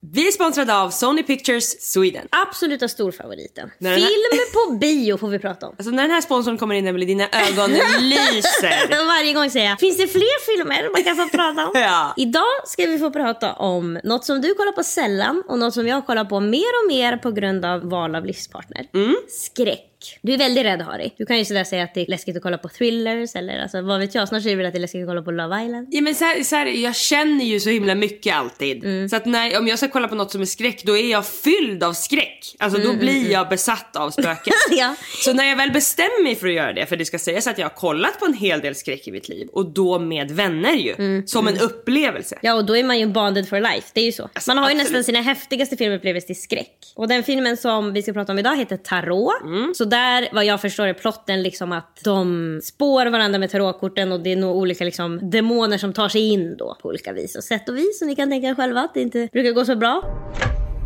[0.00, 2.26] Vi är sponsrade av Sony Pictures Sweden.
[2.30, 3.70] Absoluta storfavoriten.
[3.78, 5.74] När här- Film på bio får vi prata om.
[5.78, 9.06] Alltså när den här sponsorn kommer in Emelie, dina ögon lyser.
[9.06, 11.70] Varje gång säger jag, finns det fler filmer man kan få prata om?
[11.80, 12.14] Ja.
[12.16, 15.86] Idag ska vi få prata om något som du kollar på sällan och något som
[15.88, 18.86] jag kollar på mer och mer på grund av val av livspartner.
[18.94, 19.16] Mm.
[19.28, 19.84] Skräck.
[20.22, 21.10] Du är väldigt rädd Harry.
[21.18, 23.82] Du kan ju sådär säga att det är läskigt att kolla på thrillers eller alltså,
[23.82, 24.28] vad vet jag.
[24.28, 25.88] Snart säger du väl att det är läskigt att kolla på Love Island.
[25.90, 28.84] Ja, men så här, så här, jag känner ju så himla mycket alltid.
[28.84, 29.08] Mm.
[29.08, 31.26] Så att när, om jag ska kolla på något som är skräck då är jag
[31.26, 32.54] fylld av skräck.
[32.58, 34.52] Alltså då blir jag besatt av spöken.
[34.70, 34.94] Mm, Ja.
[35.24, 37.58] Så när jag väl bestämmer mig för att göra det, för det ska sägas att
[37.58, 40.72] jag har kollat på en hel del skräck i mitt liv och då med vänner
[40.72, 40.94] ju.
[40.98, 42.38] Mm, Som en upplevelse.
[42.42, 44.22] Ja och då är man ju bonded for life, det är ju så.
[44.32, 44.90] Alltså, man har ju absolut.
[44.92, 46.74] nästan sina häftigaste filmupplevelser till skräck.
[46.94, 49.32] Och den filmen som vi ska prata om idag heter Tarot.
[49.76, 54.20] Så där, vad jag förstår är plotten liksom att de spår varandra med tarotkorten och
[54.20, 57.44] det är nog olika liksom demoner som tar sig in då på olika vis och
[57.44, 57.98] sätt och vis.
[57.98, 60.02] Så ni kan tänka er själva att det inte brukar gå så bra.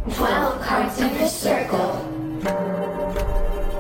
[0.05, 0.17] 12
[0.69, 1.79] cards in the circle.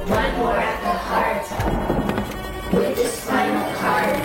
[0.07, 1.47] One more at the heart.
[2.73, 4.21] With this final card,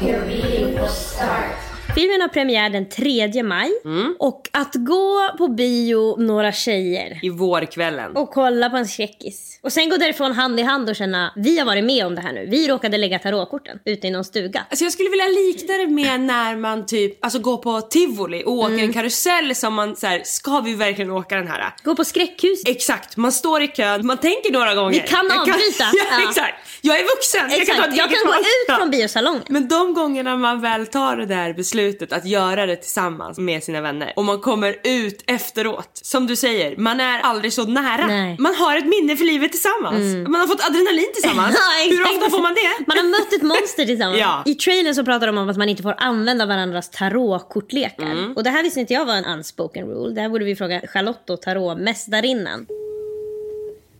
[0.00, 1.57] your reading will start.
[1.98, 3.70] Filmen har premiär den 3 maj
[4.18, 8.16] och att gå på bio några tjejer I vårkvällen.
[8.16, 9.60] och kolla på en skräckis.
[9.62, 12.20] Och sen gå därifrån hand i hand och känna, vi har varit med om det
[12.20, 12.46] här nu.
[12.50, 14.66] Vi råkade lägga tarotkorten ute i någon stuga.
[14.70, 18.52] Alltså jag skulle vilja likna det med när man typ alltså går på tivoli och
[18.52, 18.84] åker Mm.
[18.84, 21.74] en karusell som man så här, ska vi verkligen åka den här?
[21.84, 22.62] Gå på skräckhus.
[22.66, 24.90] Exakt, man står i kön, man tänker några gånger.
[24.92, 25.84] Vi kan Jag avbryta.
[25.92, 26.28] ja, Ja.
[26.28, 26.54] exakt.
[26.80, 29.42] Jag är vuxen, jag kan Exakt, jag kan gå ut från biosalongen.
[29.48, 33.80] Men de gångerna man väl tar det där beslutet att göra det tillsammans med sina
[33.80, 35.90] vänner och man kommer ut efteråt.
[36.02, 38.06] Som du säger, man är aldrig så nära.
[38.06, 38.18] Nej.
[38.30, 38.36] Mm.
[38.42, 40.28] Man har ett minne för livet tillsammans.
[40.28, 41.56] Man har fått adrenalin tillsammans.
[41.80, 42.84] Ja, Hur ofta får man det?
[42.86, 44.18] Man har mött ett monster tillsammans.
[44.20, 44.42] Ja.
[44.46, 48.06] I trailern så pratar de om att man inte får använda varandras tarotkortlekar.
[48.10, 48.32] Mm.
[48.36, 50.14] Och det här visste inte jag var en unspoken rule.
[50.14, 52.66] Det här borde vi fråga Charlotte och tarotmästarinnan.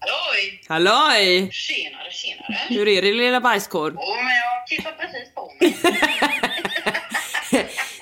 [0.00, 0.60] Halloj!
[0.68, 1.50] Halloj!
[1.52, 2.58] Tjenare, tjenare.
[2.68, 3.94] Hur är det lilla bajskorv?
[3.94, 6.40] Jo, men jag kissar precis på mig.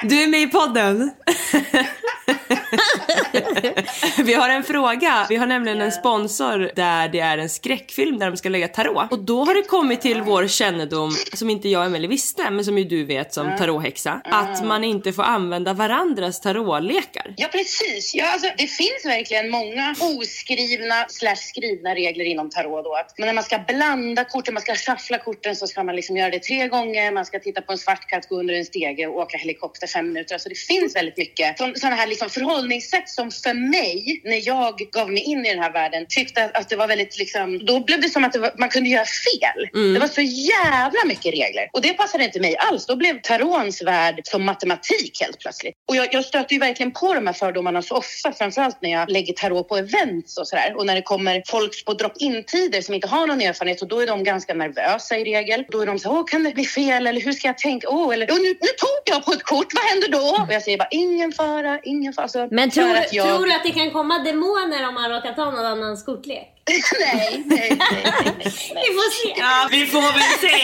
[0.03, 1.11] Du är med i podden.
[4.25, 5.27] vi har en fråga.
[5.29, 9.13] Vi har nämligen en sponsor där det är en skräckfilm där de ska lägga tarot.
[9.13, 12.65] Och då har det kommit till vår kännedom, som inte jag och Emelie visste, men
[12.65, 17.35] som ju du vet som tarothäxa, att man inte får använda varandras tarotlekar.
[17.37, 18.15] Ja, precis.
[18.15, 22.85] Ja, alltså, det finns verkligen många oskrivna slash skrivna regler inom tarot.
[22.85, 22.95] Då.
[22.95, 26.31] Att när man ska blanda korten, man ska shuffla korten så ska man liksom göra
[26.31, 27.13] det tre gånger.
[27.13, 30.09] Man ska titta på en svart katt, gå under en stege och åka helikopter fem
[30.09, 30.35] minuter.
[30.35, 35.11] Alltså, det finns väldigt mycket sådana här liksom förhållningssätt som för mig, när jag gav
[35.11, 38.09] mig in i den här världen, tyckte att, det var väldigt liksom, då blev det
[38.09, 39.59] som att det var, man kunde göra fel.
[39.95, 42.87] Det var så jävla mycket regler och det passade inte mig alls.
[42.87, 45.75] Då blev tarons värld som matematik helt plötsligt.
[45.89, 49.11] Och jag, jag stöter ju verkligen på de här fördomarna så ofta, framförallt när jag
[49.11, 50.75] lägger tarot på events och sådär.
[50.77, 54.07] Och när det kommer folk på drop-in-tider som inte har någon erfarenhet och då är
[54.07, 55.65] de ganska nervösa i regel.
[55.69, 57.89] Då är de så här, åh kan det bli fel eller hur ska jag tänka?
[57.91, 60.43] Åh, eller "Åh, nu, nu tog jag på ett kort, vad händer då?
[60.49, 62.23] Och jag säger bara, ingen fara, ingen fara.
[62.23, 63.27] Alltså, Men tror, att jag...
[63.27, 66.53] tror du att det kan komma demoner om man råkar ta någon annans kortlek?
[67.01, 68.53] nej, nej, nej, nej.
[68.75, 69.41] Vi får se.
[69.41, 70.57] Ja, vi får väl se.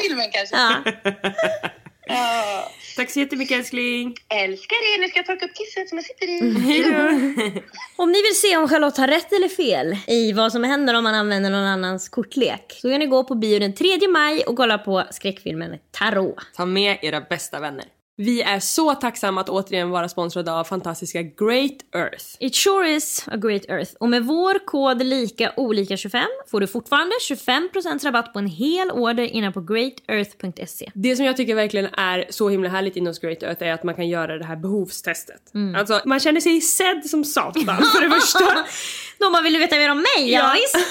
[0.00, 0.56] I filmen kanske.
[0.56, 0.82] Ja.
[2.08, 2.70] Ja.
[2.96, 4.14] Tack så jättemycket älskling.
[4.28, 6.60] Älskar er, nu ska jag torka upp kisset som jag sitter i.
[6.66, 7.62] Hej då.
[8.02, 11.04] Om ni vill se om Charlotte har rätt eller fel i vad som händer om
[11.04, 14.56] man använder någon annans kortlek så kan ni gå på bio den 3 maj och
[14.56, 16.36] kolla på skräckfilmen Tarot.
[16.56, 17.84] Ta med era bästa vänner.
[18.20, 22.24] Vi är så tacksamma att återigen vara sponsrade av fantastiska Great Earth.
[22.40, 23.94] It sure is a great earth.
[24.00, 28.90] Och med vår kod lika olika 25 får du fortfarande 25% rabatt på en hel
[28.90, 30.90] order innan på greatearth.se.
[30.94, 33.94] Det som jag tycker verkligen är så himla härligt inom Great Earth är att man
[33.94, 35.52] kan göra det här behovstestet.
[35.76, 38.38] Alltså man känner sig sedd som satan för det första.
[39.18, 40.86] De man vill veta mer om mig, ja, visst.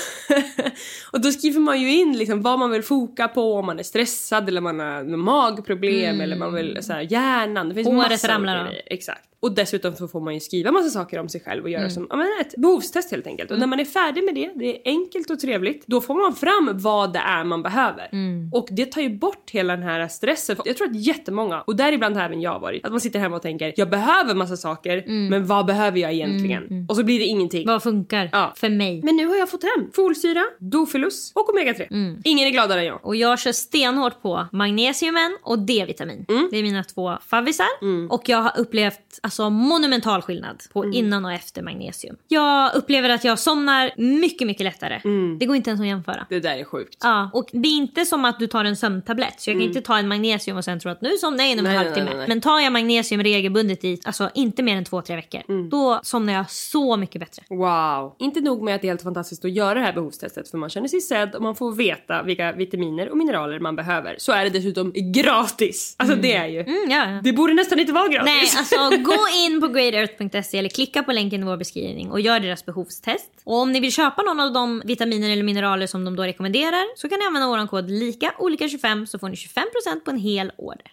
[1.12, 3.84] och då skriver man ju in liksom vad man vill foka på, om man är
[3.84, 7.70] stressad eller man har magproblem eller man vill så här, hjärnan.
[7.70, 8.68] Det finns Håret ramlar av.
[8.86, 9.28] Exakt.
[9.40, 12.08] Och dessutom så får man ju skriva massa saker om sig själv och göra som
[12.10, 13.52] ja, men ett behovstest helt enkelt.
[13.52, 16.36] Och när man är färdig med det, det är enkelt och trevligt, då får man
[16.36, 18.10] fram vad det är man behöver.
[18.54, 20.56] Och det tar ju bort hela den här stressen.
[20.66, 23.42] Jag tror att jättemånga, och däribland har även jag varit, att man sitter hemma och
[23.42, 26.86] tänker jag behöver massa saker, men vad behöver jag egentligen?
[26.90, 27.68] Och så blir det ingenting.
[27.68, 28.54] Vad funkar Ja.
[28.56, 29.02] för mig?
[29.04, 32.22] Men nu har jag fått hem folsyra, dofilus och omega-3.
[32.24, 33.06] Ingen är gladare än jag.
[33.06, 36.26] Och jag kör stenhårt på magnesiumen och D-vitamin.
[36.52, 37.68] Det är mina två favvisar.
[38.10, 42.16] Och jag har upplevt alltså, monumental skillnad på innan och efter magnesium.
[42.28, 45.02] Jag upplever att jag somnar mycket, mycket lättare.
[45.40, 46.26] Det går inte ens att jämföra.
[46.30, 46.98] Det där är sjukt.
[47.04, 49.42] Ja, och det är inte som att du tar en sömntablett.
[49.42, 51.66] Så jag kan inte ta en magnesium och sen tro att nu somnar jag inom
[51.66, 52.26] en halvtimme.
[52.28, 55.70] Men tar jag magnesium regelbundet i alltså inte mer än två, tre veckor.
[55.70, 57.44] Då somnar jag så mycket bättre.
[57.50, 58.16] Wow.
[58.20, 60.70] Inte nog med att det är helt fantastiskt att göra det här behovstestet för man
[60.70, 64.16] känner sig sedd och man får veta vilka vitaminer och mineraler man behöver.
[64.18, 65.96] Så är det dessutom gratis.
[65.98, 66.60] Alltså det är ju.
[66.60, 67.22] Mm, ja, ja.
[67.24, 68.26] Det borde nästan inte vara gratis.
[68.26, 72.40] Nej, alltså gå in på greatearth.se eller klicka på länken i vår beskrivning och gör
[72.40, 73.32] deras behovstest.
[73.44, 76.98] Och om ni vill köpa någon av de vitaminer eller mineraler som de då rekommenderar
[76.98, 80.18] så kan ni använda vår kod lika olika 25 så får ni 25% på en
[80.18, 80.92] hel order.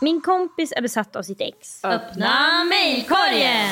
[0.00, 1.84] Min kompis är besatt av sitt ex.
[1.84, 3.70] Öppna mejlkorgen!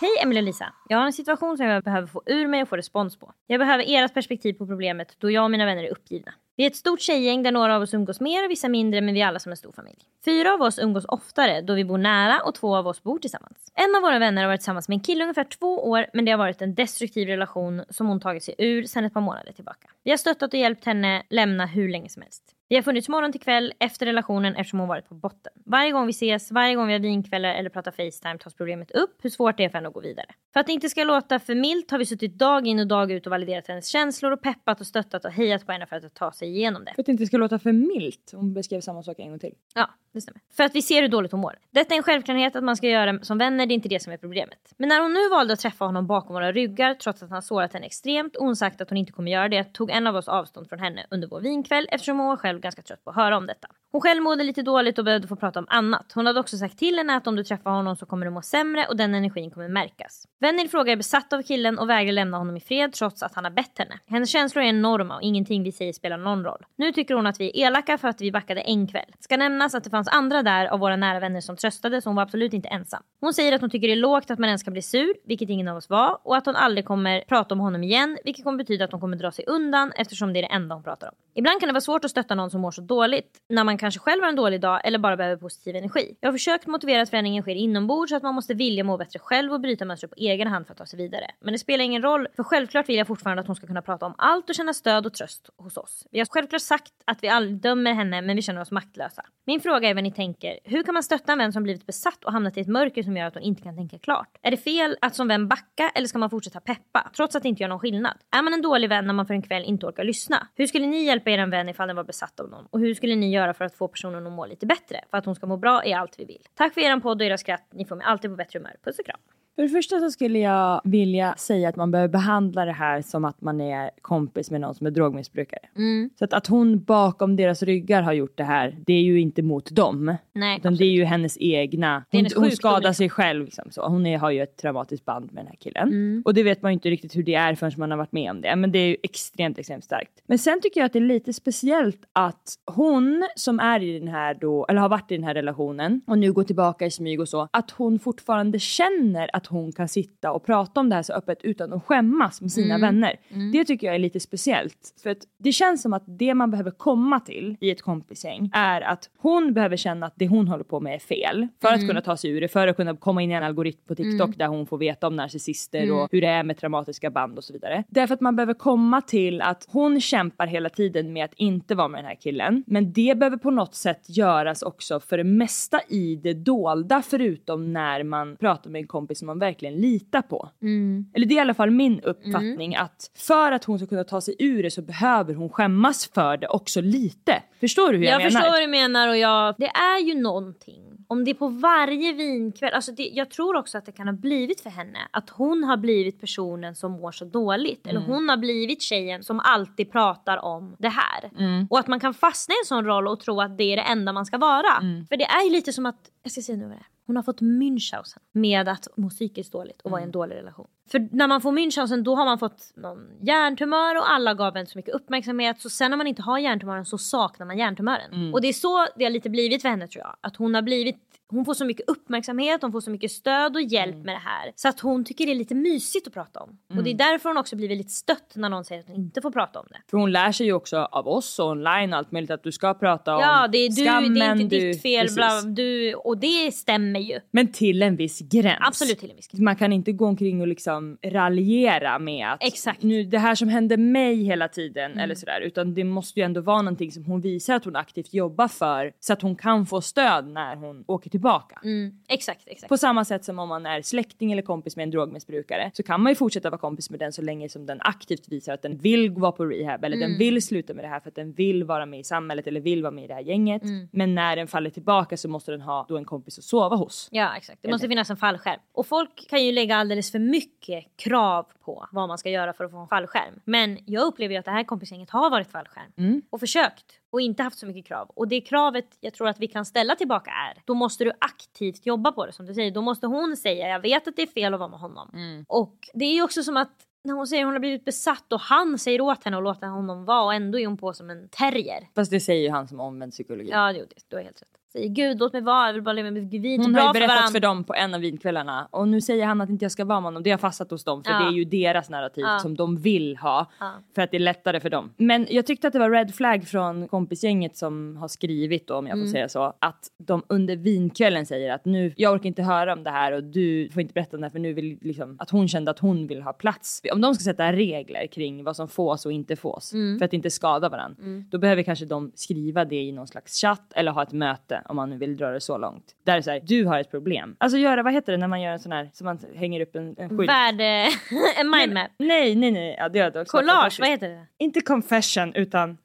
[0.00, 0.72] Hej Emelie och Lisa.
[0.88, 3.32] Jag har en situation som jag behöver få ur mig och få respons på.
[3.46, 6.34] Jag behöver ert perspektiv på problemet då jag och mina vänner är uppgivna.
[6.56, 9.14] Vi är ett stort tjejgäng där några av oss umgås mer och vissa mindre men
[9.14, 9.98] vi är alla som en stor familj.
[10.24, 13.72] Fyra av oss umgås oftare då vi bor nära och två av oss bor tillsammans.
[13.74, 16.24] En av våra vänner har varit tillsammans med en kille i ungefär två år men
[16.24, 19.52] det har varit en destruktiv relation som hon tagit sig ur sedan ett par månader
[19.52, 19.90] tillbaka.
[20.04, 22.56] Vi har stöttat och hjälpt henne lämna hur länge som helst.
[22.70, 25.52] Vi har funnits morgon till kväll efter relationen eftersom hon varit på botten.
[25.66, 29.18] Varje gång vi ses, varje gång vi har vinkvällar eller pratar Facetime tas problemet upp
[29.22, 30.26] hur svårt det är för henne att gå vidare.
[30.52, 33.12] För att det inte ska låta för milt har vi suttit dag in och dag
[33.12, 36.14] ut och validerat hennes känslor och peppat och stöttat och hejat på henne för att
[36.14, 36.92] ta sig igenom det.
[36.94, 38.32] För att det inte ska låta för milt.
[38.34, 39.54] Hon beskrev samma sak en gång till.
[39.74, 40.40] Ja, det stämmer.
[40.56, 41.58] För att vi ser hur dåligt hon mår.
[41.70, 44.12] Detta är en självklarhet att man ska göra som vänner, det är inte det som
[44.12, 44.74] är problemet.
[44.76, 47.72] Men när hon nu valde att träffa honom bakom våra ryggar trots att han sårat
[47.72, 50.28] henne extremt och hon sagt att hon inte kommer göra det tog en av oss
[50.28, 53.36] avstånd från henne under vår vinkväll eftersom hon var själv ganska trött på att höra
[53.36, 53.68] om detta.
[53.92, 56.12] Hon själv mådde lite dåligt och behövde få prata om annat.
[56.14, 58.42] Hon hade också sagt till henne att om du träffar honom så kommer du må
[58.42, 60.24] sämre och den energin kommer märkas.
[60.40, 63.34] Vännen i fråga är besatt av killen och vägrar lämna honom i fred trots att
[63.34, 63.98] han har bett henne.
[64.06, 66.64] Hennes känslor är enorma och ingenting vi säger spelar någon roll.
[66.76, 69.14] Nu tycker hon att vi är elaka för att vi backade en kväll.
[69.20, 72.16] Ska nämnas att det fanns andra där av våra nära vänner som tröstade så hon
[72.16, 73.02] var absolut inte ensam.
[73.20, 75.48] Hon säger att hon tycker det är lågt att man ens ska bli sur, vilket
[75.48, 78.58] ingen av oss var, och att hon aldrig kommer prata om honom igen, vilket kommer
[78.58, 81.14] betyda att hon kommer dra sig undan eftersom det är det enda hon pratar om.
[81.34, 84.00] Ibland kan det vara svårt att stötta någon som mår så dåligt när man kanske
[84.00, 86.16] själv har en dålig dag eller bara behöver positiv energi.
[86.20, 89.18] Jag har försökt motivera att förändringen sker inombords så att man måste vilja må bättre
[89.18, 91.30] själv och bryta mönster på egen hand för att ta sig vidare.
[91.40, 94.06] Men det spelar ingen roll för självklart vill jag fortfarande att hon ska kunna prata
[94.06, 96.06] om allt och känna stöd och tröst hos oss.
[96.10, 99.22] Vi har självklart sagt att vi aldrig dömer henne men vi känner oss maktlösa.
[99.46, 100.58] Min fråga är vad ni tänker.
[100.64, 103.16] Hur kan man stötta en vän som blivit besatt och hamnat i ett mörker som
[103.16, 104.38] gör att hon inte kan tänka klart?
[104.42, 107.48] Är det fel att som vän backa eller ska man fortsätta peppa trots att det
[107.48, 108.16] inte gör någon skillnad?
[108.36, 110.46] Är man en dålig vän när man för en kväll inte orkar lyssna?
[110.54, 112.66] Hur skulle ni hjälpa er vän ifall den var besatt av någon?
[112.66, 115.00] Och hur skulle ni göra för att få personen att må lite bättre?
[115.10, 116.46] För att hon ska må bra är allt vi vill.
[116.54, 117.66] Tack för er podd och era skratt.
[117.70, 118.76] Ni får mig alltid på bättre humör.
[118.84, 119.20] Puss och kram.
[119.60, 123.24] För det första så skulle jag vilja säga att man behöver behandla det här som
[123.24, 125.60] att man är kompis med någon som är drogmissbrukare.
[125.76, 126.10] Mm.
[126.18, 129.42] Så att, att hon bakom deras ryggar har gjort det här, det är ju inte
[129.42, 130.16] mot dem.
[130.32, 132.94] Nej, utan det är ju hennes egna, hon, hon skadar liksom.
[132.94, 133.44] sig själv.
[133.44, 133.86] Liksom, så.
[133.86, 135.88] Hon är, har ju ett traumatiskt band med den här killen.
[135.88, 136.22] Mm.
[136.24, 138.30] Och det vet man ju inte riktigt hur det är förrän man har varit med
[138.30, 138.56] om det.
[138.56, 140.22] Men det är ju extremt, extremt starkt.
[140.26, 144.08] Men sen tycker jag att det är lite speciellt att hon som är i den
[144.08, 147.20] här då, eller har varit i den här relationen och nu går tillbaka i smyg
[147.20, 151.02] och så, att hon fortfarande känner att hon kan sitta och prata om det här
[151.02, 152.80] så öppet utan att skämmas med sina Mm.
[152.80, 153.16] vänner.
[153.28, 153.52] Mm.
[153.52, 154.94] Det tycker jag är lite speciellt.
[155.02, 158.80] För att det känns som att det man behöver komma till i ett kompisgäng är
[158.80, 161.48] att hon behöver känna att det hon håller på med är fel.
[161.62, 161.88] För att Mm.
[161.88, 164.26] kunna ta sig ur det, för att kunna komma in i en algoritm på TikTok
[164.28, 164.38] Mm.
[164.38, 165.96] där hon får veta om narcissister Mm.
[165.96, 167.84] och hur det är med traumatiska band och så vidare.
[167.88, 171.88] Därför att man behöver komma till att hon kämpar hela tiden med att inte vara
[171.88, 172.64] med den här killen.
[172.66, 177.72] Men det behöver på något sätt göras också för det mesta i det dolda förutom
[177.72, 180.48] när man pratar med en kompis som man verkligen litar på.
[180.62, 181.06] Mm.
[181.14, 184.20] Eller det är i alla fall min uppfattning att för att hon ska kunna ta
[184.20, 187.42] sig ur det så behöver hon skämmas för det också lite.
[187.60, 188.30] Förstår du hur jag, Jag, menar?
[188.30, 190.86] förstår vad du menar och jag, det är ju någonting.
[191.08, 194.14] Om det är på varje vinkväll, alltså det, jag tror också att det kan ha
[194.14, 197.86] blivit för henne att hon har blivit personen som mår så dåligt.
[197.86, 198.12] Eller Mm.
[198.12, 201.30] hon har blivit tjejen som alltid pratar om det här.
[201.38, 201.66] Mm.
[201.70, 203.82] Och att man kan fastna i en sån roll och tro att det är det
[203.82, 204.76] enda man ska vara.
[204.82, 205.06] Mm.
[205.06, 206.86] För det är ju lite som att, jag ska säga nu vad det är.
[207.10, 210.08] Hon har fått Münchhausen med att må psykiskt dåligt och vara i Mm.
[210.08, 210.66] en dålig relation.
[210.90, 214.66] För när man får Münchhausen då har man fått någon hjärntumör och alla gav en
[214.66, 215.60] så mycket uppmärksamhet.
[215.60, 218.12] Så sen när man inte har hjärntumören så saknar man hjärntumören.
[218.12, 218.34] Mm.
[218.34, 220.16] Och det är så det har lite blivit för henne tror jag.
[220.20, 223.62] Att hon har blivit hon får så mycket uppmärksamhet, hon får så mycket stöd och
[223.62, 224.06] hjälp Mm.
[224.06, 224.52] med det här.
[224.56, 226.58] Så att hon tycker det är lite mysigt att prata om.
[226.78, 229.20] Och det är därför hon också blir väldigt stött när någon säger att hon inte
[229.20, 229.76] får prata om det.
[229.90, 232.52] För hon lär sig ju också av oss och online och allt möjligt att du
[232.52, 234.14] ska prata om Ja, det är, du, skammen.
[234.14, 235.08] det är inte du, ditt fel.
[235.14, 237.20] Bla, du, och det stämmer ju.
[237.30, 238.58] Men till en viss gräns.
[238.60, 239.40] Absolut till en viss gräns.
[239.40, 242.82] Man kan inte gå omkring och liksom raljera med att Exakt.
[242.82, 244.98] nu det här som hände mig hela tiden Mm.
[245.04, 248.14] eller sådär utan det måste ju ändå vara någonting som hon visar att hon aktivt
[248.14, 251.60] jobbar för så att hon kan få stöd när hon åker tillbaka.
[251.64, 252.68] Mm, exakt, exakt.
[252.68, 256.02] På samma sätt som om man är släkting eller kompis med en drogmissbrukare så kan
[256.02, 258.78] man ju fortsätta vara kompis med den så länge som den aktivt visar att den
[258.78, 260.10] vill vara på rehab eller Mm.
[260.10, 262.60] den vill sluta med det här för att den vill vara med i samhället eller
[262.60, 263.62] vill vara med i det här gänget.
[263.62, 263.88] Mm.
[263.92, 267.08] Men när den faller tillbaka så måste den ha då en kompis att sova hos.
[267.10, 268.60] Ja exakt, det Helt måste finnas en fallskärm.
[268.72, 272.64] Och folk kan ju lägga alldeles för mycket krav på vad man ska göra för
[272.64, 273.40] att få en fallskärm.
[273.44, 275.92] Men jag upplever ju att det här kompisgänget har varit fallskärm.
[275.96, 276.22] Mm.
[276.30, 276.84] Och försökt.
[277.12, 278.10] Och inte haft så mycket krav.
[278.14, 281.86] Och det kravet jag tror att vi kan ställa tillbaka är, då måste du aktivt
[281.86, 282.70] jobba på det som du säger.
[282.70, 285.10] Då måste hon säga, jag vet att det är fel att vara med honom.
[285.14, 285.44] Mm.
[285.48, 288.40] Och det är ju också som att när hon säger hon har blivit besatt och
[288.40, 291.28] han säger åt henne att låta honom vara och ändå är hon på som en
[291.28, 291.88] terrier.
[291.94, 293.50] Fast det säger ju han som omvänd psykologi.
[293.50, 294.59] Ja, det, du har helt rätt.
[294.72, 296.92] Säger gud låt mig vara, jag vill bara leva med inte Hon har ju för
[296.92, 297.32] berättat varandra.
[297.32, 300.00] för dem på en av vinkvällarna och nu säger han att inte jag ska vara
[300.00, 300.22] med honom.
[300.22, 301.18] Det har fastnat hos dem för Ja.
[301.18, 302.38] det är ju deras narrativ Ja.
[302.38, 303.72] som de vill ha Ja.
[303.94, 304.92] för att det är lättare för dem.
[304.96, 308.86] Men jag tyckte att det var red flag från kompisgänget som har skrivit då, om
[308.86, 309.12] jag får Mm.
[309.12, 312.90] säga så, att de under vinkvällen säger att nu, jag orkar inte höra om det
[312.90, 315.48] här och du får inte berätta om det här för nu vill liksom att hon
[315.48, 316.82] kände att hon vill ha plats.
[316.92, 319.98] Om de ska sätta regler kring vad som fås och inte fås Mm.
[319.98, 321.24] för att inte skada varandra, Mm.
[321.30, 324.76] då behöver kanske de skriva det i någon slags chatt eller ha ett möte om
[324.76, 325.84] man nu vill dra det så långt.
[326.04, 327.36] Där är så här, du har ett problem.
[327.38, 329.76] Alltså göra, vad heter det när man gör en sån här, som man hänger upp
[329.76, 330.30] en, en skylt?
[330.30, 330.88] Värde...
[331.40, 331.90] en mindmap.
[331.98, 332.76] Nej, nej, nej.
[332.78, 333.36] Ja, det är det också.
[333.36, 334.26] Collage, vad heter det?
[334.38, 335.78] Inte confession utan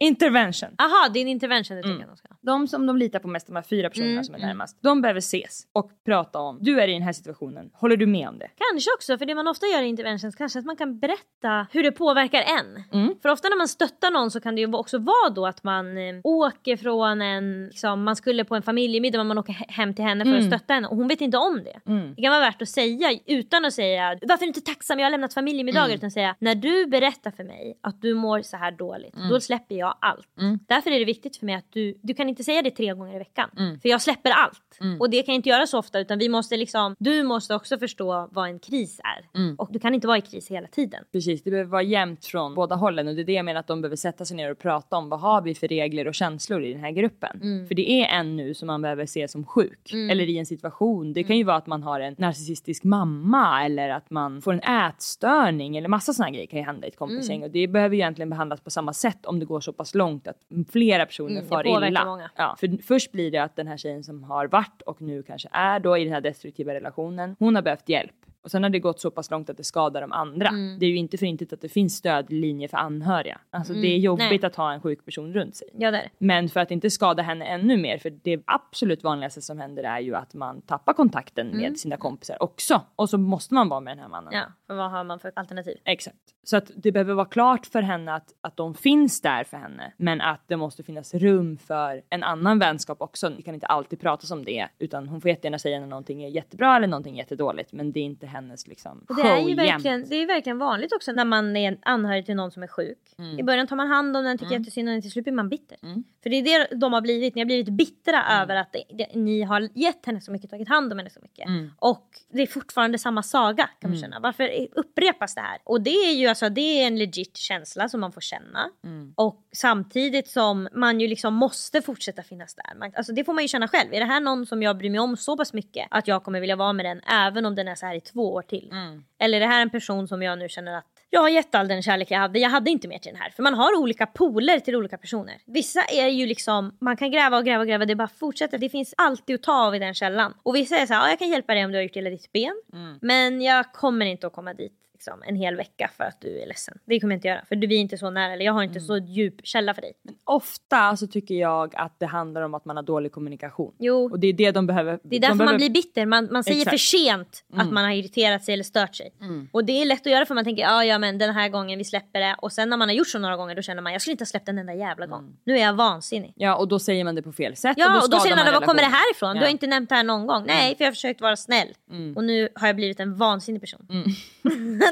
[0.00, 0.68] intervention.
[0.78, 2.00] Aha, din intervention det tycker Mm.
[2.00, 2.28] jag de ska.
[2.40, 4.48] De som de litar på mest, de här fyra personerna Mm, som är mm.
[4.48, 8.06] närmast, de behöver ses och prata om, du är i den här situationen, håller du
[8.06, 8.48] med om det?
[8.72, 11.82] Kanske också, för det man ofta gör i interventions kanske att man kan berätta hur
[11.82, 12.84] det påverkar en.
[13.02, 13.14] Mm.
[13.22, 15.98] För ofta när man stöttar någon så kan det ju också vara då att man
[15.98, 19.94] eh, åker från en, liksom, man skulle på en familjemiddag men man åker he- hem
[19.94, 20.40] till henne för Mm.
[20.42, 21.80] att stötta henne och hon vet inte om det.
[21.92, 22.14] Mm.
[22.14, 25.06] Det kan vara värt att säga utan att säga varför är du inte tacksam jag
[25.06, 25.96] har lämnat familjemiddagar Mm.
[25.96, 29.28] utan säga när du berättar för mig att du mår så här dåligt Mm.
[29.28, 30.28] då släpper jag ha allt.
[30.68, 33.14] Därför är det viktigt för mig att du, du kan inte säga det tre gånger
[33.14, 33.50] i veckan.
[33.82, 34.78] För jag släpper allt.
[35.00, 37.78] Och det kan jag inte göra så ofta utan vi måste liksom, du måste också
[37.78, 39.28] förstå vad en kris är.
[39.58, 41.04] Och du kan inte vara i kris hela tiden.
[41.12, 43.66] Precis, det behöver vara jämnt från båda hållen och det är det jag menar att
[43.66, 45.08] de behöver sätta sig ner och prata om.
[45.08, 47.40] Vad har vi för regler och känslor i den här gruppen?
[47.68, 51.12] För det är en nu som man behöver se som sjuk eller i en situation.
[51.12, 54.60] Det kan ju vara att man har en narcissistisk mamma eller att man får en
[54.60, 58.00] ätstörning eller massa sådana grejer kan ju hända i ett kompisgäng och det behöver ju
[58.02, 60.36] egentligen behandlas på samma sätt om det går så pass långt att
[60.72, 62.04] flera personer Mm, far illa.
[62.04, 62.30] många.
[62.36, 65.48] Ja, för först blir det att den här tjejen som har varit och nu kanske
[65.52, 68.12] är då i den här destruktiva relationen, hon har behövt hjälp.
[68.42, 70.48] Och sen har det gått så pass långt att det skadar de andra.
[70.48, 70.78] Mm.
[70.78, 73.40] Det är ju inte för inte att det finns stödlinjer för anhöriga.
[73.50, 74.38] Alltså det är jobbigt Mm.
[74.40, 74.46] nej.
[74.46, 75.68] att ha en sjuk person runt sig.
[75.78, 76.10] Ja det är det.
[76.18, 80.00] Men för att inte skada henne ännu mer, för det absolut vanligaste som händer är
[80.00, 82.80] ju att man tappar kontakten med sina kompisar också.
[82.96, 84.32] Och så måste man vara med den här mannen.
[84.32, 84.44] Mm.
[84.48, 85.76] Ja, för vad har man för alternativ?
[85.84, 86.16] Exakt.
[86.44, 89.92] Så att det behöver vara klart för henne att, att de finns där för henne.
[89.96, 93.30] Men att det måste finnas rum för en annan vänskap också.
[93.30, 94.68] Det kan inte alltid pratas om det.
[94.78, 97.72] Utan hon får jättegärna säga när någonting är jättebra eller någonting jättedåligt.
[97.72, 100.58] Men det är inte hennes liksom Och det är ju show verkligen, det är verkligen
[100.58, 103.14] vanligt också när man är anhörig till någon som är sjuk.
[103.18, 103.38] Mm.
[103.38, 105.48] I början tar man hand om den, tycker jättesynd om den, till slut blir man
[105.48, 105.78] bitter.
[106.22, 108.42] För det är det de har blivit, ni har blivit bittra Mm.
[108.42, 111.20] över att det, det, ni har gett henne så mycket, tagit hand om henne så
[111.22, 111.46] mycket.
[111.48, 111.70] Mm.
[111.78, 114.20] Och det är fortfarande samma saga kan man känna.
[114.20, 115.58] Varför upprepas det här?
[115.64, 118.70] Och det är ju alltså, det är en legit känsla som man får känna.
[118.84, 119.12] Mm.
[119.16, 122.78] Och samtidigt som man ju liksom måste fortsätta finnas där.
[122.78, 123.94] Man, alltså det får man ju känna själv.
[123.94, 126.40] Är det här någon som jag bryr mig om så pass mycket att jag kommer
[126.40, 128.68] vilja vara med den även om den är så här i två år till?
[128.72, 129.04] Mm.
[129.18, 131.68] Eller är det här en person som jag nu känner att jag har gett all
[131.68, 132.38] den kärlek jag hade.
[132.38, 133.30] Jag hade inte mer till den här.
[133.30, 135.34] För man har olika poler till olika personer.
[135.46, 137.84] Vissa är ju liksom, man kan gräva och gräva och gräva.
[137.84, 138.58] Det bara fortsätter.
[138.58, 140.34] Det finns alltid att ta av i den källan.
[140.42, 142.10] Och vissa är så här, ja, jag kan hjälpa dig om du har gjort illa
[142.10, 142.62] ditt ben.
[143.00, 146.46] Men jag kommer inte att komma dit liksom, en hel vecka för att du är
[146.46, 146.78] ledsen.
[146.84, 147.44] Det kommer jag inte göra.
[147.48, 148.32] För du är inte så nära.
[148.32, 149.92] Eller jag har inte så djup källa för dig.
[150.24, 153.74] Ofta så tycker jag att det handlar om att man har dålig kommunikation.
[153.78, 154.08] Jo.
[154.12, 154.98] Och det är det de behöver.
[155.02, 155.52] Det är de därför behöver...
[155.52, 156.06] man blir bitter.
[156.06, 156.70] Man, man säger Exakt.
[156.70, 159.12] för sent att man har irriterat sig eller stört sig.
[159.52, 161.78] Och det är lätt att göra för man tänker ja ja men den här gången
[161.78, 162.36] vi släpper det.
[162.38, 164.22] Och sen när man har gjort så några gånger då känner man jag skulle inte
[164.22, 165.36] ha släppt den enda jävla gång.
[165.44, 166.32] Nu är jag vansinnig.
[166.36, 167.74] Ja och då säger man det på fel sätt.
[167.78, 169.32] Ja och då, skadar säger man alla var kommer det här ifrån?
[169.34, 169.44] Du Ja.
[169.44, 170.44] har inte nämnt det här någon gång.
[170.46, 171.68] Nej för jag har försökt vara snäll.
[172.16, 173.86] Och nu har jag blivit en vansinnig person.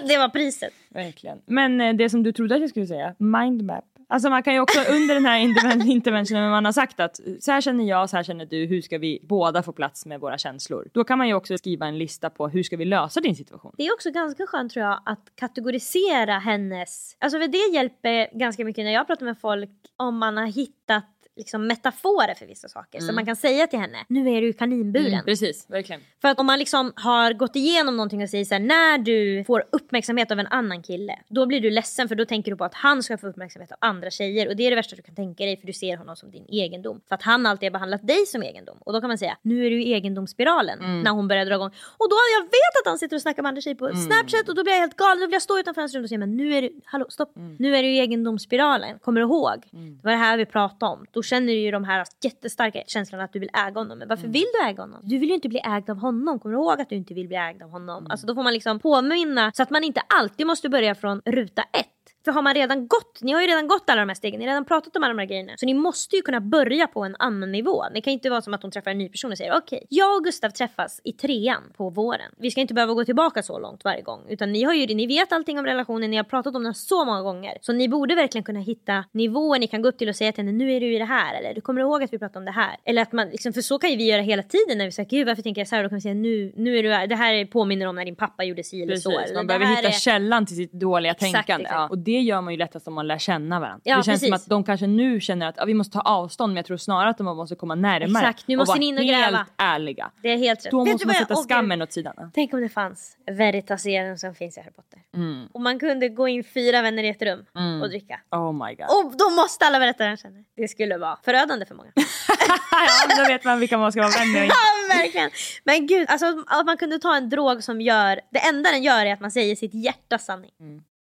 [0.08, 0.72] det var priset.
[0.88, 1.38] Verkligen.
[1.46, 3.84] Men eh, det som du trodde att jag skulle säga, mindmap.
[4.12, 7.32] Alltså man kan ju också under den här interven- interventionen man har sagt att eh,
[7.40, 10.20] så här känner jag, så här känner du, hur ska vi båda få plats med
[10.20, 10.88] våra känslor?
[10.92, 13.74] Då kan man ju också skriva en lista på hur ska vi lösa din situation?
[13.78, 17.16] Det är också ganska skönt tror jag att kategorisera hennes...
[17.18, 21.04] Alltså det hjälper ganska mycket när jag pratar med folk om man har hittat
[21.40, 23.00] liksom metaforer för vissa saker.
[23.00, 25.24] Så man kan säga till henne, nu är du i kaninburen.
[25.24, 26.00] Precis, verkligen.
[26.20, 29.44] För att om man liksom har gått igenom någonting och säger så här, när du
[29.44, 32.64] får uppmärksamhet av en annan kille, då blir du ledsen för då tänker du på
[32.64, 35.14] att han ska få uppmärksamhet av andra tjejer och det är det värsta du kan
[35.14, 37.00] tänka dig för du ser honom som din egendom.
[37.08, 38.78] För att han alltid har behandlat dig som egendom.
[38.80, 41.70] Och då kan man säga, nu är du i egendomsspiralen när hon börjar dra igång.
[41.98, 44.54] Och då, jag vet att han sitter och snackar med andra tjejer på Snapchat och
[44.54, 45.20] då blir jag helt galen.
[45.20, 47.32] Då vill jag stå utanför hans rum och säga, men nu är du, hallå stopp,
[47.58, 48.98] nu är du i egendomsspiralen.
[48.98, 49.68] Kommer du ihåg?
[49.70, 51.06] Det var det här vi pratade om.
[51.10, 53.98] Då känner du ju de här jättestarka känslorna att du vill äga honom.
[53.98, 55.00] Men varför vill du äga honom?
[55.02, 56.38] Du vill ju inte bli ägd av honom.
[56.38, 58.06] Kommer du ihåg att du inte vill bli ägd av honom?
[58.10, 61.62] Alltså då får man liksom påminna så att man inte alltid måste börja från ruta
[61.62, 61.86] ett.
[62.24, 64.46] För har man redan gått, ni har ju redan gått alla de här stegen, ni
[64.46, 65.52] har redan pratat om alla de här grejerna.
[65.56, 67.84] Så ni måste ju kunna börja på en annan nivå.
[67.94, 70.16] Det kan inte vara som att hon träffar en ny person och säger okej, jag
[70.16, 72.32] och Gustav träffas i trean på våren.
[72.38, 74.20] Vi ska inte behöva gå tillbaka så långt varje gång.
[74.28, 77.04] Utan ni har ju ni vet allting om relationen, ni har pratat om den så
[77.04, 77.58] många gånger.
[77.60, 80.44] Så ni borde verkligen kunna hitta nivåer ni kan gå upp till och säga till
[80.44, 81.34] henne nu är du i det här.
[81.34, 82.76] Eller du kommer ihåg att vi pratade om det här.
[82.84, 85.10] Eller att man, liksom, för så kan ju vi göra hela tiden när vi säger
[85.10, 85.82] gud varför tänker jag så här?
[85.82, 88.44] Då kan vi säga nu, nu är du, det här påminner om när din pappa
[88.44, 89.18] gjorde si eller Precis, så.
[89.18, 91.64] Eller, man behöver hitta är- källan till sitt dåliga Exakt, tänkande.
[91.64, 91.90] exakt.
[91.90, 91.96] Ja.
[92.10, 93.80] Det gör man ju lättast om man lär känna varandra.
[93.84, 94.46] Ja, det känns som precis.
[94.46, 97.10] att de kanske nu känner att ja, vi måste ta avstånd men jag tror snarare
[97.10, 98.28] att de måste komma närmare.
[98.28, 99.36] Exakt, nu måste ni in och gräva.
[99.36, 100.10] helt ärliga.
[100.22, 100.70] Det är helt rätt.
[100.70, 101.44] Då måste man jag- sätta gud.
[101.44, 102.30] skammen åt sidan.
[102.34, 104.98] Tänk om det fanns Veritas-serien som finns i Harry Potter.
[105.14, 105.46] Mm.
[105.52, 107.44] Och man kunde gå in fyra vänner i ett rum
[107.82, 108.20] och dricka.
[108.30, 108.86] Oh my god.
[108.86, 110.44] Och då måste alla berätta vad de känner.
[110.56, 111.90] Det skulle vara förödande för många.
[111.96, 114.46] ja, då vet man vilka man ska vara vän med.
[114.48, 115.30] ja, verkligen.
[115.64, 118.20] Men gud, alltså att man kunde ta en drog som gör...
[118.30, 120.50] Det enda den gör är att man säger sitt hjärtas sanning.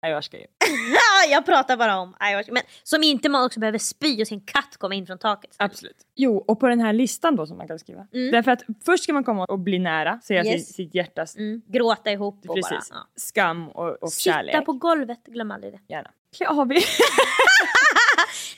[0.01, 0.45] Ayahuasca ju.
[1.31, 2.51] jag pratar bara om ayahuasca.
[2.53, 5.55] Men som inte man också behöver spy och sin katt komma in från taket.
[5.57, 5.97] Absolut.
[6.15, 8.07] Jo, och på den här listan då som man kan skriva.
[8.11, 10.65] Därför att först ska man komma och bli nära, säga Yes.
[10.67, 11.61] sitt, sitt hjärtas Mm.
[11.67, 12.97] Gråta ihop och precis, bara...
[12.99, 13.07] Ja.
[13.15, 14.65] skam och, och Sitta kärlek.
[14.65, 15.79] på golvet, glöm aldrig det.
[15.93, 16.11] Gärna.
[16.37, 16.83] Klä av er.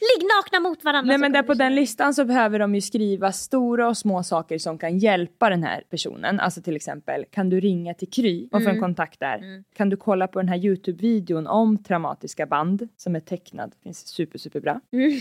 [0.02, 1.08] Ligg nakna mot varandra.
[1.08, 4.58] Nej men där på den listan så behöver de ju skriva stora och små saker
[4.58, 6.39] som kan hjälpa den här personen.
[6.39, 8.82] Alltså till exempel, kan du ringa till Kry och få en Mm.
[8.82, 9.64] kontakt där?
[9.76, 13.76] Kan du kolla på den här Youtube-videon om traumatiska band som är tecknad?
[13.84, 14.82] Finns super, superbra.
[14.91, 15.20] Mm.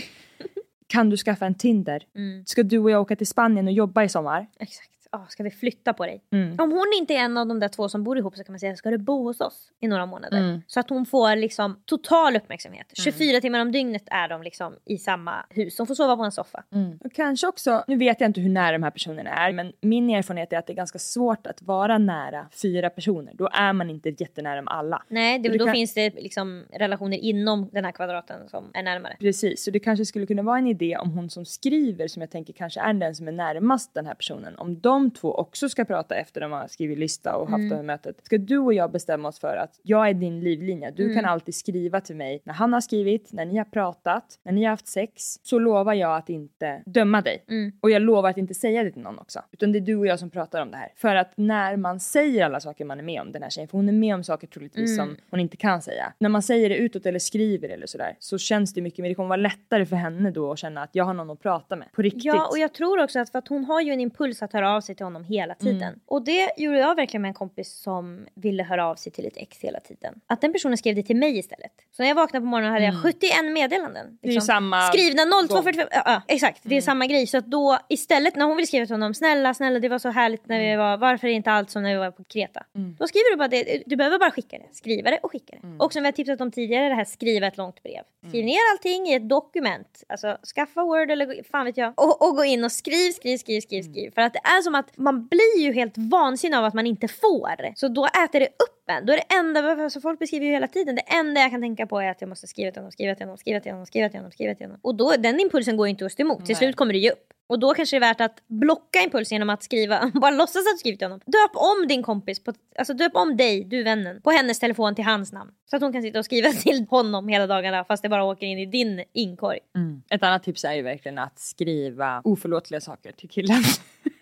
[0.87, 2.03] Kan du skaffa en Tinder?
[2.15, 2.45] Mm.
[2.45, 4.47] Ska du och jag åka till Spanien och jobba i sommar?
[4.59, 4.90] Exakt.
[5.13, 6.23] Ah, ska vi flytta på dig?
[6.31, 6.55] Mm.
[6.59, 8.59] Om hon inte är en av de där två som bor ihop så kan man
[8.59, 10.37] säga ska du bo hos oss i några månader?
[10.37, 10.61] Mm.
[10.67, 12.87] Så att hon får liksom total uppmärksamhet.
[12.93, 15.77] 24 timmar om dygnet är de liksom i samma hus.
[15.77, 16.63] Hon får sova på en soffa.
[17.05, 20.09] Och kanske också, nu vet jag inte hur nära de här personerna är, men min
[20.09, 23.33] erfarenhet är att det är ganska svårt att vara nära fyra personer.
[23.35, 25.03] Då är man inte jättenära med alla.
[25.07, 29.15] Nej, det då kan- finns det liksom relationer inom den här kvadraten som är närmare.
[29.19, 32.31] Precis, så det kanske skulle kunna vara en idé om hon som skriver, som jag
[32.31, 35.85] tänker kanske är den som är närmast den här personen, om de två också ska
[35.85, 37.69] prata efter de har skrivit lista och haft Mm.
[37.69, 38.25] det här mötet.
[38.25, 41.15] Ska du och jag bestämma oss för att jag är din livlinje, du Mm.
[41.15, 44.63] kan alltid skriva till mig när han har skrivit, när ni har pratat, när ni
[44.63, 47.43] har haft sex, så lovar jag att inte döma dig.
[47.49, 47.71] Mm.
[47.81, 49.39] Och jag lovar att inte säga det till någon också.
[49.51, 50.91] Utan det är du och jag som pratar om det här.
[50.95, 53.77] För att när man säger alla saker man är med om, den här tjejen, för
[53.77, 55.07] hon är med om saker troligtvis Mm.
[55.07, 56.13] som hon inte kan säga.
[56.19, 59.15] När man säger det utåt eller skriver eller sådär så känns det mycket mer, det
[59.15, 61.87] kommer vara lättare för henne då att känna att jag har någon att prata med.
[61.91, 62.23] På riktigt.
[62.25, 64.75] Ja, och jag tror också att för att hon har ju en impuls att höra
[64.75, 65.83] av sig till honom hela tiden.
[65.83, 65.99] Mm.
[66.05, 69.37] Och det gjorde jag verkligen med en kompis som ville höra av sig till ett
[69.37, 70.21] ex hela tiden.
[70.27, 71.71] Att den personen skrev det till mig istället.
[71.91, 74.05] Så när jag vaknade på morgonen hade jag 71 meddelanden.
[74.05, 74.17] liksom.
[74.21, 75.47] Det är ju samma Skrivna gång.
[75.47, 75.87] 0245.
[75.91, 77.27] Ja, ja, exakt, det är samma grej.
[77.27, 80.09] Så att då istället när hon ville skriva till honom, snälla, snälla det var så
[80.09, 82.63] härligt när vi var, varför är inte allt som när vi var på Kreta?
[82.99, 84.75] Då skriver du bara det, du behöver bara skicka det.
[84.75, 85.83] Skriva det och skicka det.
[85.83, 88.03] Och som vi har tipsat om tidigare, det här skriva ett långt brev.
[88.29, 90.03] Skriv ner allting i ett dokument.
[90.09, 91.93] Alltså skaffa word eller fan vet jag.
[91.97, 94.11] Och, och gå in och skriv, skriv, skriv, skriv, skriv.
[94.11, 97.07] För att det är som att man blir ju helt vansinnig av att man inte
[97.07, 97.75] får.
[97.75, 99.05] Så då äter det upp en.
[99.05, 101.87] Då är det enda, alltså folk beskriver ju hela tiden, det enda jag kan tänka
[101.87, 104.09] på är att jag måste skriva till honom, skriva till honom, skriva till honom, skriva
[104.09, 104.79] till honom, skriva till honom.
[104.81, 106.45] Och då, den impulsen går ju inte att stå emot.
[106.45, 107.27] Till slut kommer det ge upp.
[107.51, 110.73] Och då kanske det är värt att blocka impulsen genom att skriva, bara låtsas att
[110.73, 111.19] du skrivit till honom.
[111.25, 115.05] Döp om din kompis, på, alltså döp om dig, du vännen, på hennes telefon till
[115.05, 115.51] hans namn.
[115.69, 118.45] Så att hon kan sitta och skriva till honom hela dagarna fast det bara åker
[118.45, 119.59] in i din inkorg.
[119.75, 120.01] Mm.
[120.09, 123.63] Ett annat tips är ju verkligen att skriva oförlåtliga saker till killen.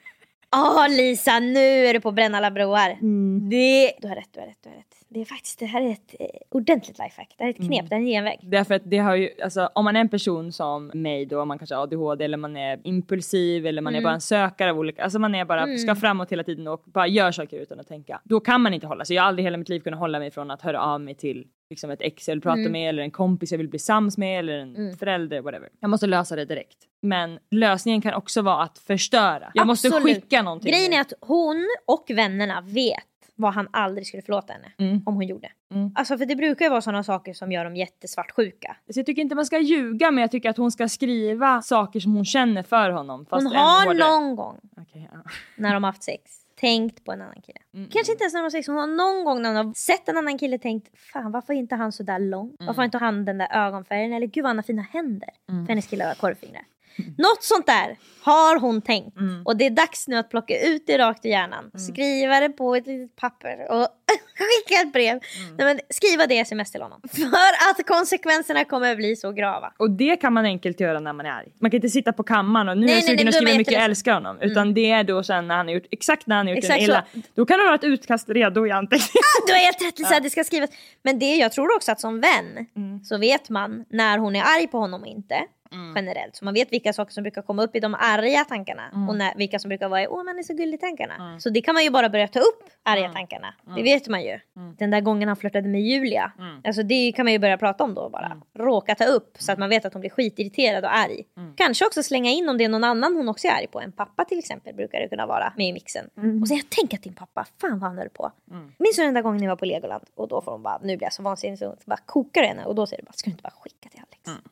[0.56, 2.90] Åh Lisa, nu är du på att bränna alla broar.
[3.02, 3.50] Mm.
[3.50, 3.92] Det...
[4.02, 4.86] Du har rätt, du har rätt, du har rätt.
[5.10, 7.36] Det är faktiskt, det här är ett eh, ordentligt lifehack.
[7.38, 7.86] Det här är ett knep, Mm.
[7.90, 8.40] det här är en genväg.
[8.42, 11.58] Därför att det har ju, alltså om man är en person som mig då, man
[11.60, 14.04] kanske har ADHD eller man är impulsiv eller man är Mm.
[14.08, 15.78] bara en sökare av olika, alltså man är bara, Mm.
[15.78, 18.22] ska framåt hela tiden och bara gör saker utan att tänka.
[18.24, 19.16] Då kan man inte hålla sig.
[19.16, 21.48] Jag har aldrig hela mitt liv kunnat hålla mig från att höra av mig till
[21.70, 22.72] liksom ett ex jag vill prata Mm.
[22.72, 24.98] med eller en kompis jag vill bli sams med eller en Mm.
[24.98, 25.70] förälder, whatever.
[25.80, 26.78] Jag måste lösa det direkt.
[27.02, 29.52] Men lösningen kan också vara att förstöra.
[29.54, 30.16] Jag måste Absolut.
[30.16, 30.72] skicka någonting.
[30.72, 33.04] Grejen är att hon och vännerna vet
[33.36, 35.04] vad han aldrig skulle förlåta henne Mm.
[35.06, 35.52] om hon gjorde.
[35.74, 35.92] Mm.
[35.96, 38.78] Alltså för det brukar ju vara sådana saker som gör dem jättesvartsjuka.
[38.90, 42.00] Så jag tycker inte man ska ljuga men jag tycker att hon ska skriva saker
[42.00, 43.26] som hon känner för honom.
[43.26, 45.20] Fast Hon har någon gång Okej, ja.
[45.56, 46.22] när de har haft sex
[46.60, 47.60] tänkt på en annan kille.
[47.74, 47.90] Mm.
[47.90, 50.10] Kanske inte ens när de har sex, hon har någon gång när hon har sett
[50.10, 52.56] en annan kille tänkt Fan varför är inte han så där lång?
[52.60, 54.14] Varför har inte han den där ögonfärgen?
[54.14, 55.30] Eller gud vad han har fina händer.
[55.50, 55.66] Mm.
[55.66, 56.64] För hennes kille har korvfingrar.
[57.18, 59.18] Något sånt där har hon tänkt.
[59.18, 59.42] Mm.
[59.46, 61.72] Och det är dags nu att plocka ut det rakt ur hjärnan.
[61.80, 63.88] Skriva det på ett litet papper och
[64.66, 65.10] skicka ett brev.
[65.12, 65.56] Mm.
[65.58, 67.02] Nej, men skriva det sms till honom.
[67.14, 69.74] För att konsekvenserna kommer bli så grava.
[69.78, 71.48] Och det kan man enkelt göra när man är arg.
[71.60, 73.58] Man kan inte sitta på kammaren och nu Nej, är jag sugen att skriva hur
[73.58, 74.38] mycket jag älskar honom.
[74.42, 76.78] Utan det är då sen när han har gjort, exakt när han har gjort Exakt
[76.80, 77.06] en illa.
[77.14, 77.20] så.
[77.36, 79.24] Då kan det vara ett utkast redo i anteckningen.
[79.48, 80.70] Du har helt rätt Lisa, det ska skrivas.
[81.04, 83.04] Men det jag tror också att som vän Mm.
[83.04, 85.36] så vet man när hon är arg på honom och inte.
[85.72, 85.96] Mm.
[85.96, 86.36] Generellt.
[86.36, 89.10] Så man vet vilka saker som brukar komma upp i de arga tankarna Mm.
[89.10, 91.40] och när, vilka som brukar vara i åh man är så gullig tankarna.
[91.40, 93.14] Så det kan man ju bara börja ta upp arga Mm.
[93.14, 93.54] tankarna.
[93.76, 94.40] Det vet man ju.
[94.78, 96.32] Den där gången han flörtade med Julia.
[96.40, 96.62] Mm.
[96.64, 98.42] Alltså det kan man ju börja prata om då bara.
[98.58, 101.24] Råka ta upp så att man vet att hon blir skitirriterad och arg.
[101.38, 101.54] Mm.
[101.56, 103.82] Kanske också slänga in om det är någon annan hon också är arg på.
[103.82, 106.10] En pappa till exempel brukar det kunna vara med i mixen.
[106.42, 108.32] Och säga tänk att din pappa, fan vad han höll på.
[108.80, 110.04] Minns du den där gången ni var på Legoland?
[110.16, 112.66] Och då får hon bara, nu blir jag så vansinnig så bara kokar det henne.
[112.66, 114.44] Och då säger du bara, ska du inte bara skicka till Alex?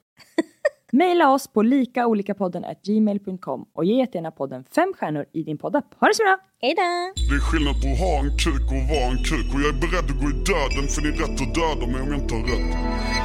[0.94, 5.86] Maila oss på likaolikapodden gmail.com och ge jättegärna podden fem stjärnor i din poddapp.
[6.00, 6.38] Ha det så bra!
[6.62, 6.82] Hejdå!
[7.30, 9.80] Det är skillnad på att ha en kuk och vara en kuk och jag är
[9.84, 12.34] beredd att gå i döden för det är rätt att döda mig om jag inte
[12.38, 12.68] har rätt.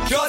[0.08, 0.21] Krossa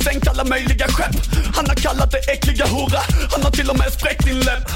[0.00, 1.16] har sänkt alla möjliga skepp.
[1.56, 3.00] Han har kallat det äckliga hora.
[3.32, 4.66] Han har till och med spräckt din läpp.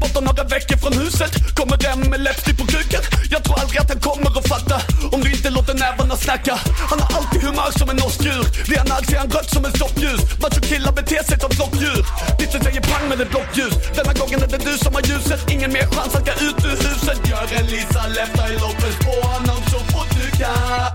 [0.00, 3.02] Borta några veckor från huset Kommer hem med läppstift på kuken.
[3.30, 4.76] Jag tror aldrig att han kommer att fatta
[5.14, 6.54] Om du inte låter nävarna snacka.
[6.90, 9.64] Han har alltid humör som en norsk djur Blir han arg ser han rött som
[9.64, 10.20] en stoppljus.
[10.42, 12.02] Macho-killar beter sig som flockdjur.
[12.38, 13.74] Dissen säger pang med ett blockljus.
[13.96, 15.40] Denna gången är det du som har ljuset.
[15.54, 17.18] Ingen mer chans att gå ut ur huset.
[17.30, 20.94] Gör en Lisa Lefta i loppet på honom så fort du kan.